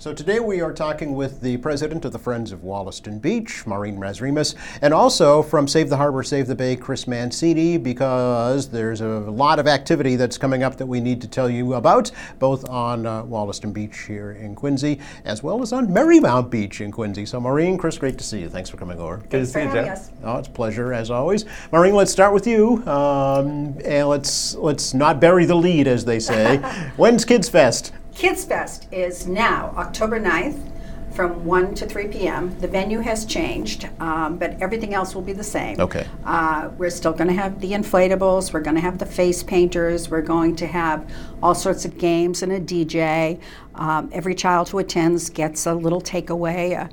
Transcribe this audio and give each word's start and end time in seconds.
So 0.00 0.14
today 0.14 0.40
we 0.40 0.62
are 0.62 0.72
talking 0.72 1.14
with 1.14 1.42
the 1.42 1.58
president 1.58 2.06
of 2.06 2.12
the 2.12 2.18
Friends 2.18 2.52
of 2.52 2.64
Wollaston 2.64 3.18
Beach, 3.18 3.66
Maureen 3.66 3.98
Razremus, 3.98 4.54
and 4.80 4.94
also 4.94 5.42
from 5.42 5.68
Save 5.68 5.90
the 5.90 5.98
Harbor, 5.98 6.22
Save 6.22 6.46
the 6.46 6.54
Bay, 6.54 6.74
Chris 6.74 7.06
Mancini, 7.06 7.76
because 7.76 8.70
there's 8.70 9.02
a 9.02 9.06
lot 9.06 9.58
of 9.58 9.66
activity 9.66 10.16
that's 10.16 10.38
coming 10.38 10.62
up 10.62 10.78
that 10.78 10.86
we 10.86 11.00
need 11.00 11.20
to 11.20 11.28
tell 11.28 11.50
you 11.50 11.74
about, 11.74 12.10
both 12.38 12.66
on 12.70 13.04
uh, 13.04 13.24
Wollaston 13.24 13.74
Beach 13.74 14.06
here 14.06 14.30
in 14.32 14.54
Quincy, 14.54 14.98
as 15.26 15.42
well 15.42 15.60
as 15.60 15.70
on 15.70 15.88
Merrymount 15.88 16.48
Beach 16.48 16.80
in 16.80 16.90
Quincy. 16.90 17.26
So 17.26 17.38
Maureen, 17.38 17.76
Chris, 17.76 17.98
great 17.98 18.16
to 18.16 18.24
see 18.24 18.40
you. 18.40 18.48
Thanks 18.48 18.70
for 18.70 18.78
coming 18.78 18.98
over. 18.98 19.18
Good 19.18 19.40
to 19.40 19.46
see 19.46 19.64
you, 19.64 19.70
Jeff. 19.70 20.12
Oh, 20.24 20.38
it's 20.38 20.48
a 20.48 20.50
pleasure 20.50 20.94
as 20.94 21.10
always. 21.10 21.44
Maureen, 21.72 21.94
let's 21.94 22.10
start 22.10 22.32
with 22.32 22.46
you, 22.46 22.82
um, 22.86 23.76
and 23.84 24.08
let's 24.08 24.54
let's 24.54 24.94
not 24.94 25.20
bury 25.20 25.44
the 25.44 25.56
lead, 25.56 25.86
as 25.86 26.06
they 26.06 26.20
say. 26.20 26.56
When's 26.96 27.26
Kids 27.26 27.50
Fest? 27.50 27.92
Kids 28.14 28.44
Fest 28.44 28.86
is 28.92 29.26
now 29.26 29.72
October 29.76 30.20
9th 30.20 30.70
from 31.12 31.44
1 31.44 31.74
to 31.74 31.86
3 31.86 32.08
p.m. 32.08 32.56
The 32.60 32.68
venue 32.68 33.00
has 33.00 33.24
changed, 33.24 33.88
um, 33.98 34.38
but 34.38 34.60
everything 34.60 34.94
else 34.94 35.14
will 35.14 35.22
be 35.22 35.32
the 35.32 35.44
same. 35.44 35.80
Okay. 35.80 36.06
Uh, 36.24 36.70
we're 36.78 36.90
still 36.90 37.12
going 37.12 37.28
to 37.28 37.34
have 37.34 37.60
the 37.60 37.72
inflatables, 37.72 38.52
we're 38.52 38.60
going 38.60 38.76
to 38.76 38.80
have 38.80 38.98
the 38.98 39.06
face 39.06 39.42
painters, 39.42 40.08
we're 40.08 40.22
going 40.22 40.54
to 40.56 40.66
have 40.66 41.10
all 41.42 41.54
sorts 41.54 41.84
of 41.84 41.98
games 41.98 42.42
and 42.42 42.52
a 42.52 42.60
DJ. 42.60 43.40
Um, 43.74 44.08
every 44.12 44.34
child 44.34 44.68
who 44.68 44.78
attends 44.78 45.30
gets 45.30 45.66
a 45.66 45.74
little 45.74 46.00
takeaway, 46.00 46.72
a 46.72 46.88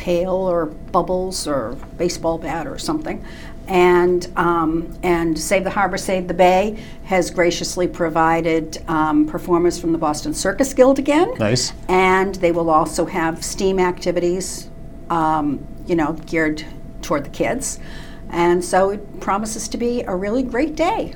pail 0.00 0.32
or 0.32 0.66
bubbles 0.66 1.46
or 1.46 1.76
baseball 1.98 2.38
bat 2.38 2.66
or 2.66 2.78
something. 2.78 3.22
And, 3.68 4.26
um, 4.36 4.98
and 5.02 5.38
Save 5.38 5.62
the 5.62 5.70
Harbor, 5.70 5.98
Save 5.98 6.26
the 6.26 6.34
Bay 6.34 6.82
has 7.04 7.30
graciously 7.30 7.86
provided 7.86 8.82
um, 8.88 9.26
performers 9.26 9.78
from 9.78 9.92
the 9.92 9.98
Boston 9.98 10.34
Circus 10.34 10.74
Guild 10.74 10.98
again. 10.98 11.34
Nice. 11.38 11.72
And 11.88 12.34
they 12.36 12.50
will 12.50 12.70
also 12.70 13.04
have 13.04 13.44
STEAM 13.44 13.78
activities, 13.78 14.68
um, 15.10 15.64
you 15.86 15.94
know, 15.94 16.14
geared 16.26 16.64
toward 17.02 17.24
the 17.24 17.30
kids. 17.30 17.78
And 18.30 18.64
so 18.64 18.90
it 18.90 19.20
promises 19.20 19.68
to 19.68 19.76
be 19.76 20.02
a 20.02 20.16
really 20.16 20.42
great 20.42 20.74
day. 20.74 21.14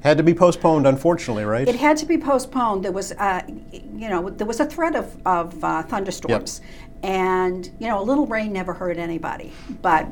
Had 0.00 0.18
to 0.18 0.22
be 0.22 0.34
postponed, 0.34 0.86
unfortunately, 0.86 1.44
right? 1.44 1.66
It 1.66 1.76
had 1.76 1.96
to 1.96 2.06
be 2.06 2.18
postponed. 2.18 2.84
There 2.84 2.92
was, 2.92 3.12
uh, 3.12 3.42
you 3.72 4.08
know, 4.08 4.30
there 4.30 4.46
was 4.46 4.60
a 4.60 4.66
threat 4.66 4.94
of, 4.94 5.16
of 5.26 5.64
uh, 5.64 5.82
thunderstorms, 5.82 6.60
and 7.02 7.66
you 7.78 7.88
know, 7.88 8.00
a 8.00 8.04
little 8.04 8.26
rain 8.26 8.52
never 8.52 8.72
hurt 8.72 8.98
anybody. 8.98 9.52
But 9.82 10.06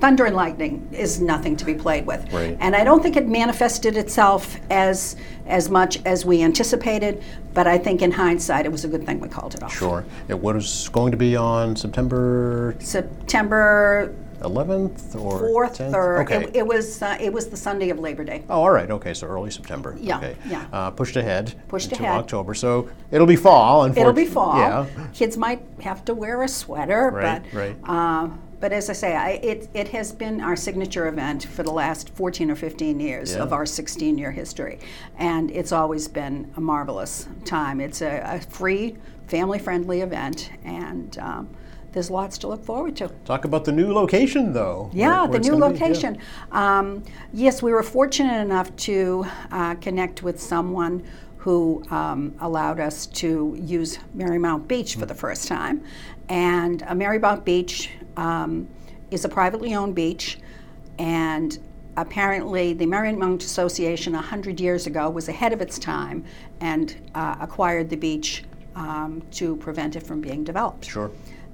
thunder 0.00 0.24
and 0.24 0.34
lightning 0.34 0.88
is 0.90 1.20
nothing 1.20 1.56
to 1.56 1.64
be 1.64 1.74
played 1.74 2.04
with. 2.06 2.30
Right. 2.32 2.56
And 2.58 2.74
I 2.74 2.82
don't 2.82 3.02
think 3.02 3.16
it 3.16 3.28
manifested 3.28 3.96
itself 3.96 4.56
as 4.70 5.16
as 5.46 5.70
much 5.70 6.04
as 6.04 6.24
we 6.24 6.42
anticipated. 6.42 7.22
But 7.54 7.66
I 7.66 7.78
think 7.78 8.02
in 8.02 8.10
hindsight, 8.10 8.66
it 8.66 8.72
was 8.72 8.84
a 8.84 8.88
good 8.88 9.06
thing 9.06 9.20
we 9.20 9.28
called 9.28 9.54
it 9.54 9.62
off. 9.62 9.72
Sure. 9.72 10.04
It 10.28 10.40
was 10.40 10.88
going 10.88 11.12
to 11.12 11.16
be 11.16 11.36
on 11.36 11.76
September 11.76 12.74
September 12.80 14.14
11th 14.42 15.14
or 15.14 15.38
fourth 15.38 15.78
10th? 15.78 15.94
or 15.94 16.22
okay. 16.22 16.44
it, 16.44 16.56
it 16.56 16.66
was 16.66 17.00
uh, 17.02 17.16
it 17.20 17.32
was 17.32 17.48
the 17.48 17.56
Sunday 17.56 17.90
of 17.90 17.98
Labor 17.98 18.24
Day. 18.24 18.44
Oh, 18.48 18.62
all 18.62 18.70
right. 18.70 18.90
Okay, 18.90 19.14
so 19.14 19.26
early 19.26 19.50
September. 19.50 19.96
Yeah, 20.00 20.18
Okay. 20.18 20.36
yeah. 20.48 20.66
Uh, 20.72 20.90
pushed 20.90 21.16
ahead. 21.16 21.54
Pushed 21.68 21.92
ahead. 21.92 22.10
October. 22.18 22.54
So 22.54 22.88
it'll 23.10 23.26
be 23.26 23.36
fall. 23.36 23.84
Unfortunately. 23.84 24.22
It'll 24.22 24.28
be 24.30 24.34
fall. 24.34 24.58
Yeah. 24.58 24.86
Kids 25.12 25.36
might 25.36 25.62
have 25.82 26.04
to 26.06 26.14
wear 26.14 26.42
a 26.42 26.48
sweater, 26.48 27.10
Right, 27.12 27.42
but 27.52 27.56
right. 27.58 27.76
Uh, 27.84 28.28
but 28.60 28.72
as 28.72 28.88
I 28.88 28.92
say, 28.92 29.16
I, 29.16 29.30
it 29.42 29.68
it 29.74 29.88
has 29.88 30.12
been 30.12 30.40
our 30.40 30.54
signature 30.54 31.08
event 31.08 31.44
for 31.46 31.64
the 31.64 31.72
last 31.72 32.10
14 32.10 32.48
or 32.50 32.54
15 32.54 33.00
years 33.00 33.34
Yeah. 33.34 33.42
of 33.42 33.52
our 33.52 33.64
16-year 33.64 34.30
history, 34.30 34.78
and 35.18 35.50
it's 35.50 35.72
always 35.72 36.06
been 36.06 36.52
a 36.56 36.60
marvelous 36.60 37.26
time. 37.44 37.80
It's 37.80 38.02
a, 38.02 38.20
a 38.24 38.40
free, 38.40 38.96
family-friendly 39.26 40.02
event, 40.02 40.50
and 40.64 41.18
um, 41.18 41.48
there's 41.92 42.10
lots 42.10 42.38
to 42.38 42.48
look 42.48 42.64
forward 42.64 42.96
to. 42.96 43.08
Talk 43.24 43.44
about 43.44 43.64
the 43.64 43.72
new 43.72 43.92
location, 43.92 44.52
though. 44.52 44.90
Yeah, 44.92 45.22
where- 45.22 45.30
where 45.30 45.38
the 45.40 45.44
new 45.50 45.52
be. 45.56 45.58
Yeah. 45.58 45.64
location. 45.64 46.18
Um, 46.50 47.02
yes, 47.32 47.62
we 47.62 47.72
were 47.72 47.82
fortunate 47.82 48.40
enough 48.40 48.74
to 48.76 49.26
uh, 49.50 49.74
connect 49.76 50.22
with 50.22 50.40
someone 50.40 51.02
who 51.38 51.82
um, 51.90 52.34
allowed 52.40 52.78
us 52.80 53.06
to 53.06 53.56
use 53.60 53.98
Merrymount 54.16 54.68
Beach 54.68 54.94
for 54.96 55.06
the 55.06 55.14
first 55.14 55.48
time. 55.48 55.82
And 56.28 56.82
uh, 56.84 56.92
Merrymount 56.92 57.44
Beach 57.44 57.90
um, 58.16 58.68
is 59.10 59.24
a 59.24 59.28
privately 59.28 59.74
owned 59.74 59.94
beach, 59.94 60.38
and 60.98 61.58
apparently 61.96 62.72
the 62.72 62.86
Merrymount 62.86 63.42
Association 63.42 64.12
100 64.14 64.60
years 64.60 64.86
ago 64.86 65.10
was 65.10 65.28
ahead 65.28 65.52
of 65.52 65.60
its 65.60 65.78
time 65.78 66.24
and 66.60 66.96
uh, 67.14 67.34
acquired 67.40 67.90
the 67.90 67.96
beach 67.96 68.44
um, 68.76 69.22
to 69.32 69.56
prevent 69.56 69.96
it 69.96 70.02
from 70.02 70.20
being 70.22 70.44
developed 70.44 70.86
Sure. 70.86 71.10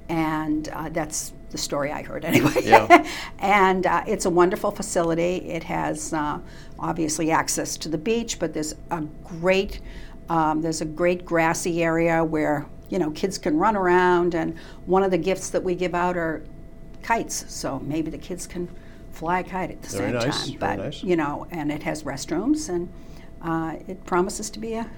And 0.08 0.68
uh, 0.68 0.88
that's 0.90 1.32
the 1.50 1.58
story 1.58 1.90
I 1.92 2.02
heard 2.02 2.24
anyway. 2.24 2.52
Yeah. 2.62 3.06
and 3.38 3.86
uh, 3.86 4.04
it's 4.06 4.26
a 4.26 4.30
wonderful 4.30 4.70
facility. 4.70 5.36
It 5.48 5.64
has 5.64 6.12
uh, 6.12 6.40
obviously 6.78 7.30
access 7.30 7.76
to 7.78 7.88
the 7.88 7.98
beach, 7.98 8.38
but 8.38 8.52
there's 8.54 8.74
a 8.90 9.02
great 9.24 9.80
um, 10.28 10.60
there's 10.60 10.82
a 10.82 10.84
great 10.84 11.24
grassy 11.24 11.82
area 11.82 12.22
where 12.22 12.66
you 12.90 12.98
know 12.98 13.10
kids 13.12 13.38
can 13.38 13.56
run 13.56 13.76
around. 13.76 14.34
And 14.34 14.58
one 14.86 15.02
of 15.02 15.10
the 15.10 15.18
gifts 15.18 15.50
that 15.50 15.62
we 15.62 15.74
give 15.74 15.94
out 15.94 16.16
are 16.16 16.42
kites, 17.02 17.44
so 17.48 17.78
maybe 17.80 18.10
the 18.10 18.18
kids 18.18 18.46
can 18.46 18.68
fly 19.12 19.40
a 19.40 19.44
kite 19.44 19.70
at 19.70 19.82
the 19.82 19.88
Very 19.88 20.10
same 20.10 20.14
nice, 20.14 20.48
time. 20.50 20.58
very 20.58 20.76
But 20.76 20.84
nice. 20.84 21.02
you 21.02 21.16
know, 21.16 21.46
and 21.50 21.72
it 21.72 21.82
has 21.84 22.02
restrooms, 22.02 22.68
and 22.68 22.88
uh, 23.42 23.76
it 23.88 24.04
promises 24.04 24.50
to 24.50 24.58
be 24.58 24.74
a 24.74 24.90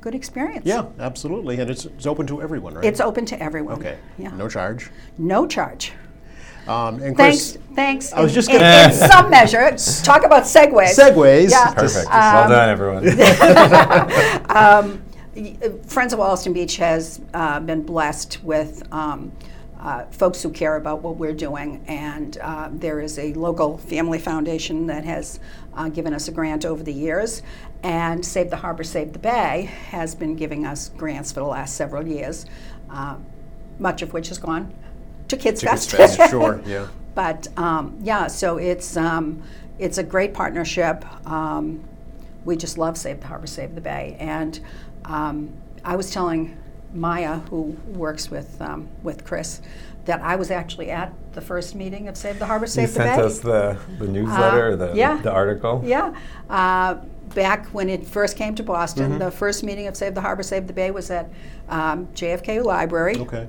good 0.00 0.14
experience. 0.14 0.66
Yeah, 0.66 0.86
absolutely. 0.98 1.58
And 1.60 1.70
it's, 1.70 1.84
it's 1.86 2.06
open 2.06 2.26
to 2.28 2.42
everyone, 2.42 2.74
right? 2.74 2.84
It's 2.84 3.00
open 3.00 3.24
to 3.26 3.40
everyone. 3.42 3.78
Okay. 3.78 3.98
Yeah. 4.18 4.30
No 4.36 4.48
charge. 4.48 4.90
No 5.18 5.46
charge. 5.46 5.92
Um, 6.68 7.00
and 7.00 7.16
Thanks, 7.16 7.52
Chris, 7.52 7.58
thanks. 7.76 8.12
I 8.12 8.20
was 8.20 8.34
just 8.34 8.50
in, 8.50 8.58
gonna- 8.58 8.88
in 8.88 8.92
some 8.92 9.30
measure. 9.30 9.70
Talk 10.02 10.24
about 10.24 10.42
segues. 10.42 10.96
segues. 10.98 11.50
Yeah. 11.50 11.72
Perfect. 11.74 12.06
Um, 12.06 12.12
well 12.12 12.48
done, 12.48 12.68
everyone. 12.70 13.04
Y- 15.36 15.54
uh, 15.62 15.68
Friends 15.86 16.14
of 16.14 16.18
Wollaston 16.18 16.54
Beach 16.54 16.78
has 16.78 17.20
uh, 17.34 17.60
been 17.60 17.82
blessed 17.82 18.42
with 18.42 18.82
um, 18.90 19.30
uh, 19.78 20.06
folks 20.06 20.42
who 20.42 20.48
care 20.50 20.76
about 20.76 21.02
what 21.02 21.18
we're 21.18 21.34
doing, 21.34 21.84
and 21.88 22.38
uh, 22.38 22.70
there 22.72 23.00
is 23.00 23.18
a 23.18 23.34
local 23.34 23.76
family 23.76 24.18
foundation 24.18 24.86
that 24.86 25.04
has 25.04 25.38
uh, 25.74 25.90
given 25.90 26.14
us 26.14 26.26
a 26.28 26.32
grant 26.32 26.64
over 26.64 26.82
the 26.82 26.92
years, 26.92 27.42
and 27.86 28.26
Save 28.26 28.50
the 28.50 28.56
Harbor, 28.56 28.82
Save 28.82 29.12
the 29.12 29.20
Bay 29.20 29.70
has 29.90 30.16
been 30.16 30.34
giving 30.34 30.66
us 30.66 30.88
grants 30.88 31.30
for 31.30 31.38
the 31.38 31.46
last 31.46 31.76
several 31.76 32.04
years, 32.04 32.44
uh, 32.90 33.14
much 33.78 34.02
of 34.02 34.12
which 34.12 34.26
has 34.26 34.38
gone 34.38 34.74
to 35.28 35.36
Kids 35.36 35.60
To 35.60 35.66
Kids 35.68 35.86
Fest. 35.86 36.16
Fest, 36.16 36.30
sure, 36.32 36.60
yeah. 36.66 36.88
But 37.14 37.46
um, 37.56 37.96
yeah, 38.02 38.26
so 38.26 38.58
it's 38.58 38.96
um, 38.96 39.40
it's 39.78 39.98
a 39.98 40.02
great 40.02 40.34
partnership. 40.34 41.04
Um, 41.30 41.84
we 42.44 42.56
just 42.56 42.76
love 42.76 42.98
Save 42.98 43.20
the 43.20 43.28
Harbor, 43.28 43.46
Save 43.46 43.76
the 43.76 43.80
Bay, 43.80 44.16
and 44.18 44.58
um, 45.04 45.52
I 45.84 45.94
was 45.94 46.10
telling 46.10 46.56
Maya, 46.92 47.38
who 47.50 47.76
works 47.86 48.32
with 48.32 48.60
um, 48.60 48.88
with 49.04 49.24
Chris, 49.24 49.62
that 50.06 50.20
I 50.22 50.34
was 50.34 50.50
actually 50.50 50.90
at 50.90 51.12
the 51.34 51.40
first 51.40 51.76
meeting 51.76 52.08
of 52.08 52.16
Save 52.16 52.40
the 52.40 52.46
Harbor, 52.46 52.64
you 52.64 52.70
Save 52.70 52.88
the 52.88 52.94
sent 52.94 53.22
us 53.22 53.38
the, 53.38 53.78
the 54.00 54.08
newsletter, 54.08 54.72
Uh, 54.72 54.76
the, 54.76 54.92
yeah. 54.94 55.20
the 55.22 55.30
article. 55.30 55.82
Yeah. 55.84 56.16
Uh, 56.50 56.96
back 57.34 57.66
when 57.66 57.88
it 57.88 58.06
first 58.06 58.36
came 58.36 58.54
to 58.54 58.62
Boston, 58.62 59.18
the 59.18 59.30
first 59.30 59.62
meeting 59.62 59.86
of 59.86 59.96
Save 59.96 60.14
the 60.14 60.20
Harbor, 60.20 60.42
Save 60.42 60.66
the 60.66 60.72
Bay 60.72 60.90
was 60.90 61.10
at 61.10 61.30
um, 61.68 62.06
JFK 62.08 62.64
Library, 62.64 63.16
Okay. 63.16 63.46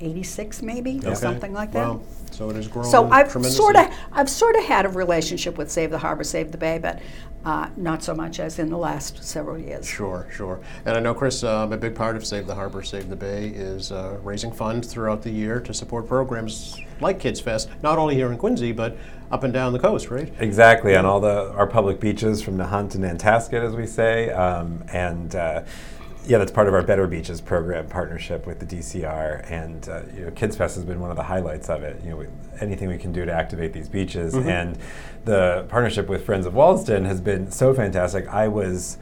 86 0.00 0.62
maybe, 0.62 1.00
or 1.06 1.14
something 1.14 1.52
like 1.52 1.72
that. 1.72 1.86
Wow. 1.88 2.00
So 2.32 2.50
it 2.50 2.56
has 2.56 2.66
grown 2.66 2.86
So 2.86 3.08
I've 3.10 3.30
sort 3.30 3.76
of 3.76 3.92
I've 4.10 4.28
sort 4.28 4.56
of 4.56 4.64
had 4.64 4.86
a 4.86 4.88
relationship 4.88 5.58
with 5.58 5.70
Save 5.70 5.90
the 5.90 5.98
Harbor, 5.98 6.24
Save 6.24 6.50
the 6.50 6.58
Bay, 6.58 6.78
but 6.78 7.00
uh, 7.44 7.68
not 7.76 8.02
so 8.02 8.14
much 8.14 8.40
as 8.40 8.58
in 8.58 8.70
the 8.70 8.76
last 8.76 9.22
several 9.22 9.58
years. 9.58 9.86
Sure, 9.86 10.26
sure. 10.32 10.60
And 10.86 10.96
I 10.96 11.00
know, 11.00 11.12
Chris, 11.12 11.42
um, 11.42 11.72
a 11.72 11.76
big 11.76 11.94
part 11.94 12.16
of 12.16 12.24
Save 12.24 12.46
the 12.46 12.54
Harbor, 12.54 12.82
Save 12.82 13.08
the 13.08 13.16
Bay 13.16 13.48
is 13.48 13.92
uh, 13.92 14.18
raising 14.22 14.52
funds 14.52 14.88
throughout 14.88 15.22
the 15.22 15.30
year 15.30 15.60
to 15.60 15.74
support 15.74 16.06
programs 16.06 16.76
like 17.00 17.18
Kids 17.18 17.40
Fest, 17.40 17.68
not 17.82 17.98
only 17.98 18.14
here 18.14 18.30
in 18.30 18.38
Quincy, 18.38 18.72
but 18.72 18.96
up 19.32 19.44
and 19.44 19.52
down 19.52 19.72
the 19.72 19.78
coast, 19.78 20.10
right? 20.10 20.32
Exactly, 20.38 20.94
on 20.94 21.06
all 21.06 21.18
the 21.18 21.50
our 21.54 21.66
public 21.66 21.98
beaches 21.98 22.42
from 22.42 22.58
Nahant 22.58 22.90
to 22.90 22.98
Nantasket, 22.98 23.62
as 23.62 23.74
we 23.74 23.86
say, 23.86 24.30
um, 24.30 24.84
and 24.92 25.34
uh, 25.34 25.64
yeah, 26.26 26.38
that's 26.38 26.52
part 26.52 26.68
of 26.68 26.74
our 26.74 26.82
Better 26.82 27.06
Beaches 27.06 27.40
program 27.40 27.88
partnership 27.88 28.46
with 28.46 28.60
the 28.60 28.66
DCR, 28.66 29.50
and 29.50 29.88
uh, 29.88 30.02
you 30.14 30.26
know, 30.26 30.30
Kids 30.32 30.54
Fest 30.54 30.76
has 30.76 30.84
been 30.84 31.00
one 31.00 31.10
of 31.10 31.16
the 31.16 31.22
highlights 31.22 31.70
of 31.70 31.82
it. 31.82 32.00
You 32.04 32.10
know, 32.10 32.16
with 32.18 32.30
anything 32.60 32.88
we 32.88 32.98
can 32.98 33.10
do 33.10 33.24
to 33.24 33.32
activate 33.32 33.72
these 33.72 33.88
beaches, 33.88 34.34
and 34.34 34.78
the 35.24 35.64
partnership 35.68 36.08
with 36.08 36.24
Friends 36.26 36.44
of 36.44 36.54
Wollaston 36.54 37.06
has 37.06 37.20
been 37.20 37.50
so 37.50 37.72
fantastic. 37.72 38.28
I 38.28 38.48
was 38.48 38.98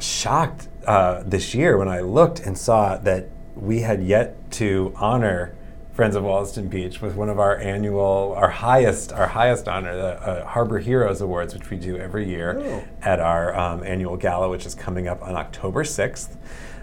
shocked 0.00 0.68
uh, 0.86 1.22
this 1.24 1.54
year 1.54 1.78
when 1.78 1.88
I 1.88 2.00
looked 2.00 2.40
and 2.40 2.58
saw 2.58 2.98
that 2.98 3.28
we 3.54 3.80
had 3.80 4.02
yet 4.02 4.50
to 4.50 4.92
honor 4.96 5.54
Friends 5.94 6.16
of 6.16 6.24
Wollaston 6.24 6.66
Beach 6.66 7.00
with 7.00 7.14
one 7.14 7.28
of 7.28 7.38
our 7.38 7.56
annual, 7.56 8.34
our 8.36 8.50
highest, 8.50 9.12
our 9.12 9.28
highest 9.28 9.68
honor, 9.68 9.94
the 9.96 10.28
uh, 10.28 10.44
Harbor 10.44 10.80
Heroes 10.80 11.20
Awards, 11.20 11.54
which 11.54 11.70
we 11.70 11.76
do 11.76 11.96
every 11.96 12.28
year 12.28 12.58
Oh. 12.60 12.84
at 13.00 13.20
our 13.20 13.56
um, 13.56 13.84
annual 13.84 14.16
gala, 14.16 14.48
which 14.48 14.66
is 14.66 14.74
coming 14.74 15.06
up 15.06 15.22
on 15.22 15.36
October 15.36 15.84
sixth. 15.84 16.36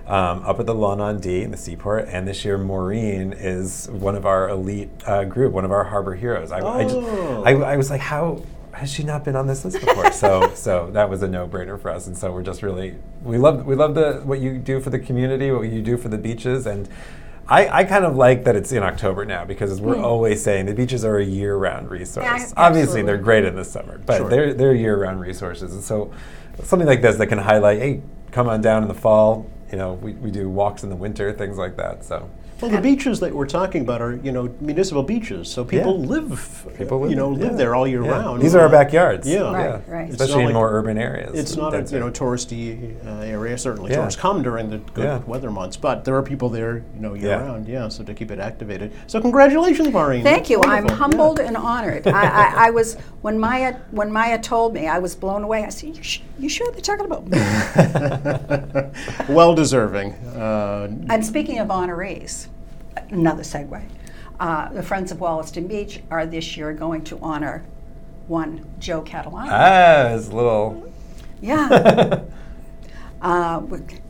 um, 0.08 0.44
up 0.46 0.60
at 0.62 0.66
the 0.66 0.74
Lawn 0.74 1.02
on 1.02 1.19
D 1.19 1.42
in 1.42 1.52
the 1.52 1.58
Seaport, 1.58 2.08
and 2.08 2.25
this 2.25 2.44
year 2.46 2.58
Maureen 2.58 3.34
is 3.34 3.88
one 3.92 4.16
of 4.16 4.25
our 4.25 4.48
elite 4.50 4.90
uh, 5.06 5.25
group, 5.25 5.52
one 5.52 5.66
of 5.66 5.72
our 5.72 5.84
harbor 5.84 6.16
heroes. 6.16 6.52
I, 6.54 6.60
I, 6.60 6.84
just, 6.84 6.96
Oh. 6.96 7.44
I, 7.46 7.52
I 7.54 7.75
was 7.78 7.90
like, 7.90 8.02
how 8.02 8.42
has 8.74 8.90
she 8.92 9.04
not 9.04 9.25
been 9.25 9.36
on 9.36 9.46
this 9.46 9.66
list 9.66 9.80
before? 9.81 10.12
so, 10.13 10.50
so 10.56 10.90
that 10.92 11.10
was 11.10 11.22
a 11.22 11.28
no-brainer 11.28 11.80
for 11.80 11.92
us, 11.92 12.08
and 12.08 12.18
so 12.18 12.31
we're 12.31 12.44
just 12.44 12.63
really 12.63 12.96
we 13.24 13.38
love 13.38 13.66
we 13.66 13.75
love 13.75 13.94
the 13.94 14.22
what 14.24 14.40
you 14.40 14.58
do 14.58 14.80
for 14.80 14.90
the 14.90 15.00
community, 15.00 15.52
what 15.52 15.63
you 15.69 15.81
do 15.81 15.98
for 15.98 16.08
the 16.08 16.18
beaches, 16.18 16.66
and. 16.66 16.88
I, 17.51 17.80
I 17.80 17.83
kind 17.83 18.06
of 18.06 18.15
like 18.15 18.45
that 18.45 18.56
it's 18.56 18.71
in 18.71 18.81
October 18.81 19.25
now 19.25 19.44
because 19.44 19.81
we're 19.81 19.98
hmm. 19.98 20.06
always 20.06 20.42
saying, 20.42 20.68
the 20.68 20.74
beaches 20.74 21.03
are 21.03 21.18
a 21.18 21.25
year-round 21.25 21.92
resource. 21.92 22.24
Yeah, 22.24 22.31
Obviously, 22.31 22.56
absolutely. 22.57 23.01
they're 23.03 23.18
great 23.18 23.44
in 23.44 23.56
the 23.57 23.65
summer, 23.65 23.98
but 24.06 24.18
Sure. 24.18 24.30
they're 24.30 24.53
they're 24.53 24.74
year-round 24.74 25.19
resources, 25.19 25.74
and 25.74 25.83
so 25.83 26.13
something 26.63 26.88
like 26.88 27.01
this 27.01 27.18
that 27.18 27.27
can 27.27 27.39
highlight, 27.39 27.80
hey, 27.80 28.01
come 28.31 28.48
on 28.48 28.62
down 28.62 28.83
in 28.83 28.88
the 28.88 28.95
fall. 28.95 29.50
You 29.69 29.77
know, 29.77 29.94
we, 29.95 30.13
we 30.13 30.31
do 30.31 30.50
walks 30.50 30.83
in 30.83 30.89
the 30.89 30.95
winter, 30.95 31.33
things 31.33 31.57
like 31.57 31.75
that. 31.75 32.06
So 32.06 32.30
Well, 32.62 32.69
the 32.72 32.80
beaches 32.81 33.19
that 33.22 33.34
we're 33.34 33.48
talking 33.48 33.81
about 33.81 34.02
are, 34.02 34.16
you 34.24 34.31
know, 34.31 34.54
municipal 34.62 35.04
beaches, 35.04 35.50
so 35.50 35.63
people 35.66 36.00
Yeah. 36.02 36.08
live, 36.08 36.68
people 36.78 37.00
live, 37.02 37.10
you 37.10 37.16
know, 37.16 37.30
live 37.30 37.52
yeah. 37.52 37.58
there 37.58 37.75
all 37.75 37.88
year 37.88 38.04
Yeah. 38.04 38.12
round. 38.12 38.42
These 38.42 38.54
are 38.56 38.62
our 38.62 38.69
backyards. 38.69 39.28
Yeah. 39.28 39.52
Right, 39.52 39.66
yeah. 39.66 39.80
right. 39.96 40.10
Especially 40.10 40.42
in 40.42 40.46
like- 40.46 40.54
more 40.54 40.69
urban 40.72 40.98
areas. 40.98 41.31
It's 41.38 41.56
not 41.58 41.74
a 41.74 41.81
you 41.92 42.00
know 42.00 42.12
touristy 42.12 42.94
uh, 43.06 43.22
area. 43.22 43.58
Certainly, 43.58 43.90
Yeah. 43.92 43.98
tourists 43.98 44.22
come 44.22 44.44
during 44.44 44.69
the 44.69 44.78
good 44.94 45.06
Yeah. 45.06 45.19
weather 45.25 45.50
months, 45.52 45.75
but 45.78 46.06
there 46.06 46.16
are 46.16 46.22
people 46.24 46.50
there, 46.50 46.84
you 46.96 47.02
know, 47.02 47.13
year 47.16 47.30
Yeah. 47.30 47.42
round. 47.48 47.68
Yeah, 47.68 47.88
so 47.90 48.04
to 48.04 48.13
keep 48.13 48.30
it 48.31 48.40
activated. 48.40 48.92
So 49.08 49.19
congratulations, 49.22 49.90
Maureen. 49.92 50.24
Thank 50.24 50.38
That's 50.40 50.50
you. 50.52 50.62
I'm 50.63 50.84
wonderful. 50.86 50.98
humbled 50.98 51.40
and 51.40 51.58
honored. 51.58 52.08
I, 52.08 52.12
I, 52.25 52.54
I 52.68 52.69
was 52.69 52.96
when 53.22 53.40
Maya 53.40 53.75
when 53.92 54.12
Maya 54.12 54.38
told 54.40 54.74
me, 54.74 54.88
I 54.88 55.00
was 55.00 55.16
blown 55.16 55.44
away. 55.44 55.63
I 55.66 55.69
said, 55.69 55.96
"You, 55.98 56.04
sh- 56.04 56.22
you 56.40 56.50
sure 56.50 56.72
they're 56.72 56.81
talking 56.81 57.06
about 57.06 57.28
me?" 57.28 57.38
Well 59.30 59.56
deserving. 59.56 60.13
Uh, 60.36 60.88
and 61.10 61.25
speaking 61.25 61.60
of 61.60 61.68
honorees, 61.69 62.48
another 63.09 63.43
segue. 63.43 63.83
Uh, 64.39 64.69
the 64.73 64.83
Friends 64.83 65.11
of 65.11 65.19
Wollaston 65.21 65.67
Beach 65.67 66.01
are 66.09 66.25
this 66.25 66.57
year 66.57 66.73
going 66.73 67.03
to 67.05 67.19
honor 67.19 67.63
one 68.27 68.65
Joe 68.79 69.01
Catalano. 69.01 69.47
Ah, 69.49 70.13
a 70.13 70.17
little. 70.17 70.91
yeah. 71.41 72.21
Uh, 73.21 73.61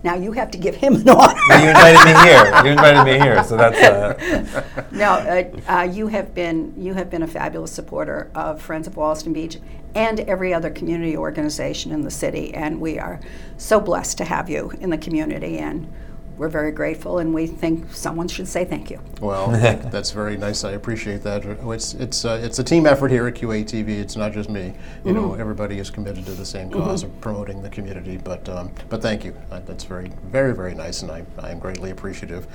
now 0.04 0.16
you 0.16 0.32
have 0.32 0.50
to 0.52 0.58
give 0.58 0.74
him 0.74 0.96
an 0.96 1.10
honor. 1.10 1.34
you 1.62 1.68
invited 1.70 2.06
me 2.06 2.22
here. 2.22 2.64
You 2.64 2.72
invited 2.72 3.04
me 3.04 3.20
here, 3.20 3.44
so 3.44 3.58
that's. 3.58 3.78
Uh, 3.78 4.64
No, 4.92 5.12
uh, 5.16 5.44
uh, 5.70 5.82
you 5.84 6.08
have 6.08 6.34
been 6.34 6.74
you 6.78 6.94
have 6.94 7.10
been 7.10 7.22
a 7.22 7.28
fabulous 7.28 7.74
supporter 7.74 8.32
of 8.34 8.62
Friends 8.62 8.88
of 8.88 8.96
Wollaston 8.96 9.34
Beach 9.34 9.58
and 9.96 10.22
every 10.22 10.54
other 10.54 10.70
community 10.70 11.18
organization 11.18 11.92
in 11.92 12.04
the 12.04 12.10
city, 12.12 12.54
and 12.54 12.80
we 12.80 13.00
are 13.00 13.20
so 13.58 13.82
blessed 13.82 14.18
to 14.20 14.24
have 14.24 14.50
you 14.50 14.72
in 14.80 14.90
the 14.92 14.98
community, 14.98 15.58
and 15.58 15.92
we're 16.38 16.50
very 16.50 16.72
grateful, 16.72 17.20
and 17.20 17.34
we 17.34 17.48
think 17.48 17.94
someone 17.94 18.28
should 18.28 18.48
say 18.48 18.66
thank 18.66 18.90
you. 18.90 19.00
well, 19.20 19.48
that's 19.92 20.12
very 20.12 20.38
nice. 20.38 20.64
I 20.64 20.72
appreciate 20.72 21.24
that. 21.24 21.46
It's 21.46 21.94
it's 21.94 22.26
uh, 22.26 22.40
it's 22.44 22.60
a 22.60 22.64
team 22.64 22.86
effort 22.86 23.12
here 23.12 23.28
at 23.28 23.36
QATV. 23.36 23.88
It's 23.90 24.16
not 24.16 24.32
just 24.32 24.50
me. 24.50 24.74
You 25.06 25.14
know, 25.14 25.34
everybody 25.36 25.80
is 25.80 25.90
committed 25.90 26.26
to 26.26 26.32
the 26.32 26.46
same 26.46 26.70
cause 26.72 27.04
of 27.04 27.22
promoting 27.22 27.62
the 27.62 27.70
community. 27.70 28.18
But 28.18 28.48
um, 28.50 28.72
but 28.90 29.02
thank 29.02 29.24
you. 29.24 29.36
Uh, 29.52 29.60
that's 29.66 29.84
very 29.84 30.12
very 30.26 30.54
very 30.54 30.74
nice, 30.74 31.02
and 31.02 31.12
I 31.12 31.26
I 31.40 31.52
am 31.52 31.60
greatly 31.60 31.92
appreciative. 31.92 32.48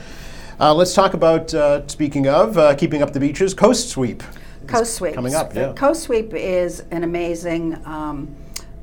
Uh, 0.59 0.73
let's 0.73 0.95
talk 0.95 1.13
about 1.13 1.53
uh, 1.53 1.87
speaking 1.87 2.27
of 2.29 2.57
uh, 2.57 2.75
keeping 2.75 3.03
up 3.03 3.13
the 3.13 3.21
beaches, 3.21 3.53
Coast 3.53 3.91
Sweep. 3.91 4.23
Coast 4.67 4.95
Sweep. 4.95 5.15
coming 5.15 5.35
up. 5.35 5.55
Yeah. 5.55 5.73
Coast 5.75 6.05
Sweep 6.05 6.33
is 6.33 6.83
an 6.91 7.05
amazing 7.05 7.75
um, 7.87 8.35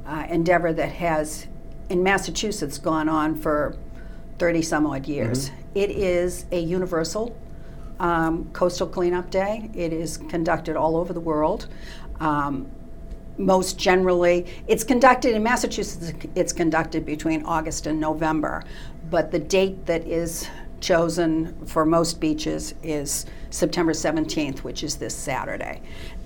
uh, 0.06 0.26
endeavor 0.30 0.72
that 0.74 0.92
has, 0.94 1.48
in 1.90 2.04
Massachusetts, 2.04 2.78
gone 2.78 3.10
on 3.10 3.36
for 3.36 3.76
30 4.44 4.62
some 4.62 4.86
odd 4.86 5.08
years. 5.08 5.50
Mm-hmm. 5.50 5.62
It 5.76 5.92
is 5.92 6.46
a 6.52 6.60
universal 6.60 7.34
um, 8.02 8.50
coastal 8.52 8.88
cleanup 8.88 9.30
day. 9.30 9.72
It 9.74 9.94
is 9.94 10.18
conducted 10.18 10.76
all 10.76 10.98
over 10.98 11.14
the 11.14 11.22
world. 11.22 11.70
Um, 12.20 12.70
most 13.38 13.78
generally, 13.80 14.46
it's 14.68 14.84
conducted 14.84 15.34
in 15.34 15.44
Massachusetts, 15.44 16.12
it's 16.36 16.52
conducted 16.52 17.06
between 17.06 17.46
August 17.46 17.88
and 17.88 18.02
November. 18.02 18.66
But 19.10 19.32
the 19.32 19.40
date 19.40 19.86
that 19.86 20.06
is 20.06 20.50
chosen 20.82 21.66
for 21.66 21.86
most 21.86 22.20
beaches 22.20 22.76
is 22.84 23.26
September 23.50 23.94
17th, 23.94 24.60
which 24.60 24.84
is 24.84 24.98
this 24.98 25.16
Saturday. 25.16 25.82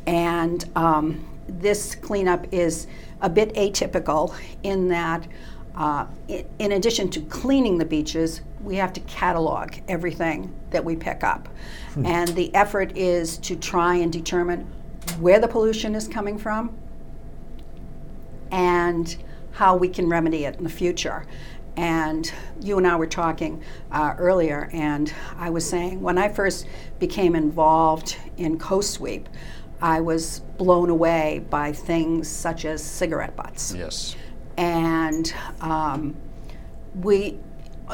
And 0.08 0.66
um, 0.76 1.24
this 1.48 1.94
cleanup 1.94 2.52
is 2.52 2.88
a 3.22 3.30
bit 3.30 3.54
atypical 3.54 4.36
in 4.64 4.88
that, 4.88 5.28
uh, 5.78 6.08
in 6.28 6.72
addition 6.72 7.08
to 7.12 7.22
cleaning 7.22 7.78
the 7.78 7.86
beaches, 7.86 8.42
we 8.62 8.76
have 8.76 8.92
to 8.94 9.00
catalog 9.02 9.76
everything 9.88 10.54
that 10.72 10.84
we 10.84 10.96
pick 10.96 11.24
up. 11.24 11.48
And 12.04 12.30
the 12.30 12.54
effort 12.56 12.98
is 12.98 13.38
to 13.40 13.56
try 13.56 13.96
and 13.96 14.12
determine 14.12 14.62
where 15.20 15.40
the 15.40 15.48
pollution 15.48 15.96
is 15.96 16.08
coming 16.08 16.38
from, 16.38 16.76
and 18.52 19.16
how 19.52 19.76
we 19.76 19.88
can 19.88 20.10
remedy 20.10 20.46
it 20.46 20.56
in 20.58 20.64
the 20.64 20.70
future. 20.70 21.26
And 21.76 22.32
you 22.60 22.78
and 22.80 22.88
I 22.88 22.96
were 22.96 23.08
talking 23.08 23.64
uh, 23.92 24.16
earlier, 24.18 24.70
and 24.74 25.14
I 25.38 25.52
was 25.52 25.68
saying 25.68 26.02
when 26.02 26.18
I 26.18 26.30
first 26.30 26.66
became 26.98 27.36
involved 27.36 28.18
in 28.38 28.58
Coast 28.58 28.92
Sweep, 28.94 29.30
I 29.80 30.02
was 30.02 30.40
blown 30.58 30.90
away 30.90 31.46
by 31.52 31.72
things 31.72 32.28
such 32.28 32.66
as 32.66 32.84
cigarette 32.84 33.36
butts 33.36 33.76
Yes. 33.76 34.16
And 34.58 35.34
um, 35.62 36.16
we 36.96 37.40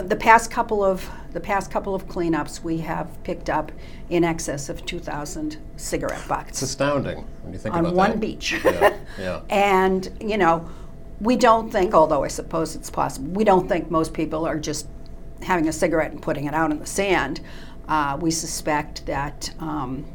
the 0.01 0.15
past 0.15 0.50
couple 0.50 0.83
of 0.83 1.07
the 1.33 1.39
past 1.39 1.69
couple 1.69 1.94
of 1.94 2.07
cleanups 2.07 2.63
we 2.63 2.80
have 2.80 3.21
picked 3.24 3.50
up 3.50 3.71
in 4.10 4.24
excess 4.24 4.69
of 4.69 4.86
2,000 4.86 5.57
cigarette 5.77 6.27
butts. 6.27 6.50
It's 6.50 6.62
astounding 6.62 7.27
when 7.42 7.54
you 7.54 7.60
think 7.60 7.75
on 7.75 7.81
about 7.81 7.95
one 7.95 8.12
that. 8.12 8.19
beach. 8.19 8.60
Yeah. 8.63 8.98
Yeah. 9.18 9.42
and 9.50 10.15
you 10.21 10.38
know, 10.38 10.69
we 11.19 11.36
don't 11.36 11.71
think, 11.71 11.94
although 11.94 12.24
I 12.24 12.27
suppose 12.27 12.75
it's 12.75 12.89
possible, 12.89 13.31
we 13.31 13.44
don't 13.44 13.68
think 13.68 13.89
most 13.89 14.13
people 14.13 14.45
are 14.45 14.59
just 14.59 14.88
having 15.42 15.68
a 15.68 15.74
cigarette 15.74 16.12
and 16.12 16.21
putting 16.21 16.45
it 16.45 16.54
out 16.54 16.71
in 16.71 16.80
the 16.80 16.86
sand. 16.86 17.42
Uh, 17.88 18.18
we 18.19 18.31
suspect 18.31 19.06
that 19.06 19.54
um, 19.59 20.06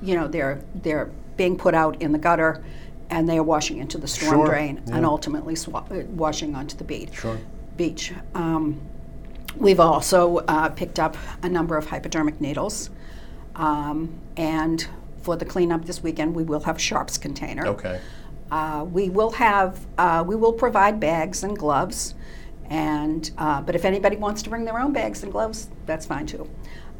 you 0.00 0.14
know 0.14 0.28
they're 0.28 0.62
they're 0.76 1.10
being 1.36 1.56
put 1.56 1.74
out 1.74 2.00
in 2.00 2.12
the 2.12 2.18
gutter, 2.18 2.64
and 3.10 3.28
they 3.28 3.38
are 3.38 3.42
washing 3.42 3.78
into 3.78 3.98
the 3.98 4.08
storm 4.08 4.36
Sure, 4.36 4.46
drain 4.46 4.82
and 4.92 5.04
ultimately 5.04 5.54
swa- 5.54 5.90
uh, 5.90 6.04
washing 6.08 6.54
onto 6.54 6.76
the 6.76 6.84
beach. 6.84 7.14
Sure. 7.14 7.38
Beach. 7.76 8.12
Um, 8.34 8.80
we've 9.56 9.80
also 9.80 10.38
uh, 10.38 10.68
picked 10.70 10.98
up 10.98 11.16
a 11.42 11.48
number 11.48 11.76
of 11.76 11.86
hypodermic 11.86 12.40
needles, 12.40 12.90
um, 13.54 14.12
and 14.36 14.86
for 15.22 15.36
the 15.36 15.44
cleanup 15.44 15.84
this 15.84 16.02
weekend, 16.02 16.34
we 16.34 16.44
will 16.44 16.60
have 16.60 16.76
a 16.76 16.78
sharps 16.78 17.18
container. 17.18 17.66
Okay. 17.66 18.00
Uh, 18.50 18.86
we 18.90 19.10
will 19.10 19.32
have, 19.32 19.84
uh, 19.98 20.22
we 20.26 20.36
will 20.36 20.52
provide 20.52 21.00
bags 21.00 21.42
and 21.42 21.58
gloves, 21.58 22.14
and 22.70 23.30
uh, 23.38 23.60
but 23.60 23.74
if 23.74 23.84
anybody 23.84 24.16
wants 24.16 24.42
to 24.42 24.50
bring 24.50 24.64
their 24.64 24.78
own 24.78 24.92
bags 24.92 25.22
and 25.22 25.32
gloves, 25.32 25.68
that's 25.84 26.06
fine 26.06 26.26
too. 26.26 26.48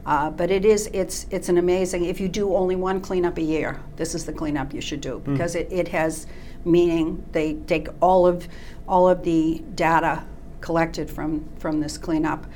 Uh, 0.06 0.30
but 0.30 0.50
it 0.50 0.64
is, 0.64 0.88
it's, 0.92 1.26
it's 1.30 1.48
an 1.48 1.58
amazing. 1.58 2.04
If 2.04 2.20
you 2.20 2.28
do 2.28 2.54
only 2.54 2.76
one 2.76 3.00
cleanup 3.00 3.38
a 3.38 3.42
year, 3.42 3.80
this 3.96 4.14
is 4.14 4.24
the 4.24 4.32
cleanup 4.32 4.72
you 4.72 4.80
should 4.80 5.00
do 5.00 5.20
because 5.24 5.56
it, 5.56 5.66
it 5.70 5.88
has 5.88 6.26
meaning. 6.64 7.24
They 7.32 7.54
take 7.54 7.88
all 8.00 8.26
of, 8.26 8.46
all 8.86 9.08
of 9.08 9.24
the 9.24 9.62
data 9.74 10.24
collected 10.60 11.10
from 11.10 11.44
from 11.58 11.80
this 11.80 11.98
cleanup, 11.98 12.46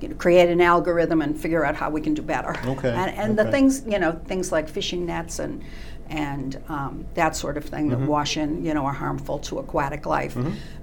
you 0.00 0.08
know, 0.08 0.14
create 0.16 0.48
an 0.48 0.60
algorithm 0.60 1.22
and 1.22 1.38
figure 1.40 1.64
out 1.64 1.74
how 1.74 1.90
we 1.90 2.00
can 2.00 2.14
do 2.14 2.22
better. 2.22 2.54
Okay, 2.66 2.90
And, 2.90 3.10
and 3.16 3.38
the 3.38 3.50
things, 3.50 3.82
you 3.86 3.98
know, 3.98 4.20
things 4.26 4.52
like 4.52 4.68
fishing 4.68 5.06
nets 5.06 5.38
and 5.38 5.62
and 6.08 6.62
um, 6.68 7.06
that 7.14 7.34
sort 7.36 7.56
of 7.56 7.64
thing 7.64 7.90
Mm-hmm. 7.90 8.00
that 8.02 8.08
wash 8.08 8.36
in, 8.36 8.64
you 8.64 8.74
know, 8.74 8.84
are 8.86 8.92
harmful 8.92 9.38
to 9.40 9.58
aquatic 9.58 10.06
life. 10.06 10.36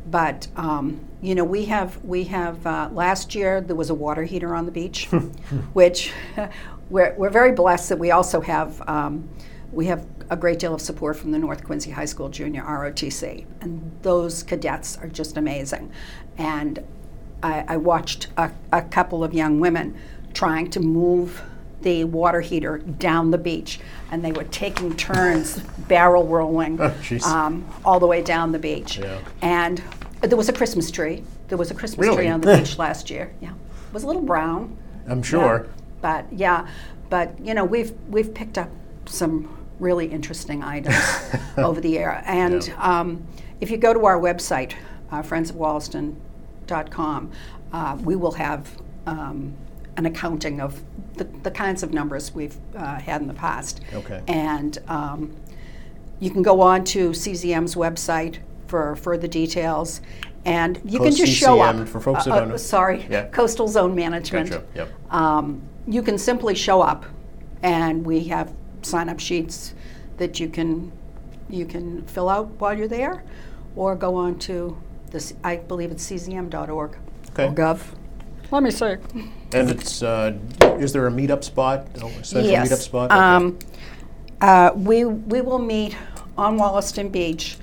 But 0.09 0.47
um, 0.55 0.99
you 1.21 1.35
know, 1.35 1.43
we 1.43 1.65
have 1.65 2.03
we 2.03 2.23
have 2.25 2.65
uh, 2.65 2.89
last 2.91 3.35
year 3.35 3.61
there 3.61 3.75
was 3.75 3.89
a 3.89 3.95
water 3.95 4.23
heater 4.23 4.55
on 4.55 4.65
the 4.65 4.71
beach, 4.71 5.05
which 5.73 6.11
we're 6.89 7.13
we're 7.17 7.29
very 7.29 7.51
blessed 7.51 7.89
that 7.89 7.99
we 7.99 8.11
also 8.11 8.41
have. 8.41 8.81
Um, 8.87 9.29
we 9.71 9.85
have 9.85 10.05
a 10.29 10.35
great 10.35 10.59
deal 10.59 10.73
of 10.73 10.81
support 10.81 11.15
from 11.15 11.31
the 11.31 11.39
North 11.39 11.63
Quincy 11.63 11.91
High 11.91 12.05
School 12.05 12.27
Junior 12.27 12.61
ROTC, 12.63 13.45
and 13.61 13.91
those 14.01 14.43
cadets 14.43 14.97
are 14.97 15.07
just 15.07 15.37
amazing. 15.37 15.91
And 16.37 16.83
I, 17.41 17.63
I 17.69 17.77
watched 17.77 18.27
a, 18.35 18.51
a 18.73 18.81
couple 18.81 19.23
of 19.23 19.33
young 19.33 19.61
women 19.61 19.97
trying 20.33 20.69
to 20.71 20.79
move 20.81 21.41
the 21.83 22.03
water 22.05 22.41
heater 22.41 22.77
down 22.79 23.31
the 23.31 23.37
beach, 23.37 23.79
and 24.11 24.23
they 24.23 24.31
were 24.31 24.43
taking 24.45 24.95
turns 24.95 25.59
barrel 25.87 26.25
rolling 26.27 26.79
Oh, 26.81 26.93
um, 27.25 27.65
all 27.83 27.99
the 27.99 28.07
way 28.07 28.21
down 28.21 28.51
the 28.51 28.59
beach. 28.59 28.97
Yeah. 28.97 29.19
And 29.41 29.81
there 30.21 30.37
was 30.37 30.49
a 30.49 30.53
Christmas 30.53 30.91
tree. 30.91 31.23
There 31.47 31.57
was 31.57 31.71
a 31.71 31.73
Christmas 31.73 32.05
Really? 32.07 32.17
tree 32.17 32.27
on 32.29 32.41
the 32.41 32.57
beach 32.57 32.77
last 32.77 33.09
year. 33.09 33.33
Yeah, 33.41 33.49
it 33.51 33.93
was 33.93 34.03
a 34.03 34.07
little 34.07 34.21
brown. 34.21 34.77
I'm 35.07 35.17
Yeah. 35.19 35.23
sure. 35.23 35.67
But 36.01 36.25
yeah, 36.31 36.67
but 37.09 37.33
you 37.43 37.53
know 37.53 37.63
we've 37.65 37.93
we've 38.09 38.33
picked 38.33 38.57
up 38.57 38.69
some 39.05 39.57
really 39.79 40.07
interesting 40.07 40.63
items 40.63 40.95
over 41.57 41.81
the 41.81 41.89
year, 41.89 42.21
and 42.25 42.65
Yeah. 42.67 42.99
um, 42.99 43.23
if 43.59 43.69
you 43.71 43.77
go 43.77 43.93
to 43.93 44.05
our 44.05 44.17
website, 44.19 44.73
uh, 45.11 45.21
friendsofwollaston.com, 45.23 47.31
uh, 47.73 47.97
we 48.03 48.15
will 48.15 48.31
have 48.33 48.69
um, 49.07 49.53
an 49.97 50.05
accounting 50.05 50.61
of 50.61 50.81
the, 51.17 51.25
the 51.43 51.51
kinds 51.51 51.83
of 51.83 51.93
numbers 51.93 52.33
we've 52.33 52.57
uh, 52.75 52.99
had 52.99 53.21
in 53.21 53.27
the 53.27 53.33
past. 53.33 53.81
Okay. 53.93 54.21
And 54.27 54.77
um, 54.87 55.35
you 56.19 56.29
can 56.31 56.41
go 56.41 56.61
on 56.61 56.83
to 56.85 57.09
CZM's 57.09 57.75
website 57.75 58.37
for 58.67 58.95
further 58.95 59.27
details. 59.27 60.01
And 60.45 60.77
you 60.85 60.97
can 60.99 61.07
Coast 61.09 61.17
just 61.17 61.33
show 61.33 61.61
up. 61.61 61.87
for 61.87 61.99
folks 61.99 62.25
that 62.25 62.31
Uh, 62.33 62.39
don't 62.39 62.49
know. 62.49 62.55
uh, 62.55 62.57
Sorry, 62.57 63.05
Yeah. 63.09 63.25
Coastal 63.27 63.67
Zone 63.67 63.93
Management. 63.93 64.49
Gotcha, 64.49 64.63
yep. 64.73 64.89
Um, 65.11 65.61
you 65.87 66.01
can 66.01 66.17
simply 66.17 66.55
show 66.55 66.81
up, 66.81 67.05
and 67.61 68.03
we 68.05 68.21
have 68.29 68.51
sign-up 68.81 69.19
sheets 69.19 69.73
that 70.17 70.39
you 70.39 70.47
can 70.47 70.91
you 71.49 71.65
can 71.65 72.01
fill 72.03 72.29
out 72.29 72.47
while 72.59 72.75
you're 72.75 72.87
there, 72.87 73.23
or 73.75 73.93
go 73.95 74.15
on 74.15 74.39
to 74.39 74.77
this. 75.11 75.33
I 75.43 75.57
believe 75.57 75.91
it's 75.91 76.09
czm.org 76.09 76.95
Okay. 77.31 77.47
or 77.47 77.51
gov. 77.53 77.81
Let 78.51 78.63
me 78.63 78.71
see. 78.71 78.95
And 79.53 79.69
it's, 79.69 80.01
uh, 80.01 80.37
is 80.79 80.93
there 80.93 81.07
a 81.07 81.11
meetup 81.11 81.43
spot, 81.43 81.87
a 81.95 82.23
central 82.23 82.45
yes. 82.45 82.69
meetup 82.69 82.81
spot? 82.81 83.11
Um, 83.11 83.59
uh, 84.39 84.71
we 84.75 85.05
we 85.05 85.41
will 85.41 85.59
meet 85.59 85.95
on 86.37 86.57
Wollaston 86.57 87.09
Beach, 87.09 87.57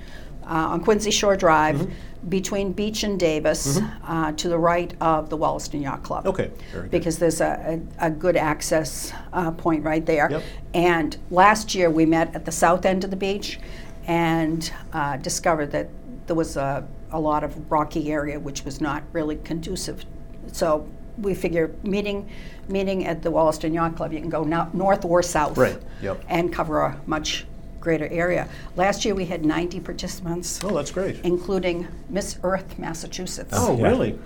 uh, 0.45 0.73
on 0.73 0.85
Quincy 0.85 1.11
Shore 1.11 1.37
Drive, 1.37 1.77
Mm-hmm. 1.77 2.29
between 2.29 2.73
Beach 2.73 3.05
and 3.05 3.19
Davis, 3.19 3.79
uh, 4.07 4.33
to 4.33 4.49
the 4.49 4.59
right 4.59 4.93
of 5.01 5.31
the 5.31 5.37
Wollaston 5.37 5.81
Yacht 5.83 6.03
Club. 6.03 6.27
Okay, 6.27 6.51
very 6.73 6.83
good. 6.83 6.91
Because 6.91 7.17
there's 7.19 7.41
a, 7.41 7.81
a, 8.01 8.07
a 8.07 8.11
good 8.11 8.37
access 8.37 9.13
uh, 9.33 9.51
point 9.53 9.85
right 9.85 10.05
there. 10.05 10.29
Yep. 10.31 10.43
And 10.75 11.17
last 11.31 11.75
year 11.75 11.91
we 11.91 12.05
met 12.07 12.35
at 12.35 12.45
the 12.45 12.53
south 12.53 12.85
end 12.85 13.05
of 13.05 13.11
the 13.11 13.17
beach, 13.17 13.61
and 14.07 14.71
uh, 14.93 15.17
discovered 15.19 15.71
that 15.71 15.89
there 16.27 16.37
was 16.37 16.57
a, 16.57 16.87
a 17.13 17.21
lot 17.21 17.45
of 17.45 17.71
rocky 17.71 18.11
area 18.13 18.39
which 18.39 18.65
was 18.65 18.81
not 18.81 19.03
really 19.13 19.37
conducive. 19.45 20.05
So 20.53 20.89
we 21.21 21.35
figure 21.35 21.75
meeting 21.83 22.29
meeting 22.69 23.07
at 23.07 23.23
the 23.23 23.31
Wollaston 23.31 23.73
Yacht 23.73 23.97
Club, 23.97 24.13
you 24.13 24.21
can 24.21 24.29
go 24.29 24.45
no, 24.45 24.69
north 24.73 25.05
or 25.05 25.23
south 25.23 25.57
Right, 25.57 25.79
yep. 26.03 26.23
and 26.29 26.53
cover 26.53 26.81
a 26.81 27.01
much 27.07 27.47
greater 27.81 28.09
area. 28.09 28.49
Last 28.77 29.05
year 29.05 29.15
we 29.15 29.25
had 29.25 29.45
90 29.45 29.81
participants, 29.81 30.61
Oh, 30.63 30.75
that's 30.75 30.91
great. 30.91 31.21
including 31.23 31.89
Miss 32.11 32.39
Earth, 32.43 32.79
Massachusetts. 32.79 33.55
Oh, 33.57 33.77
Yeah. 33.79 33.89
really? 33.89 34.19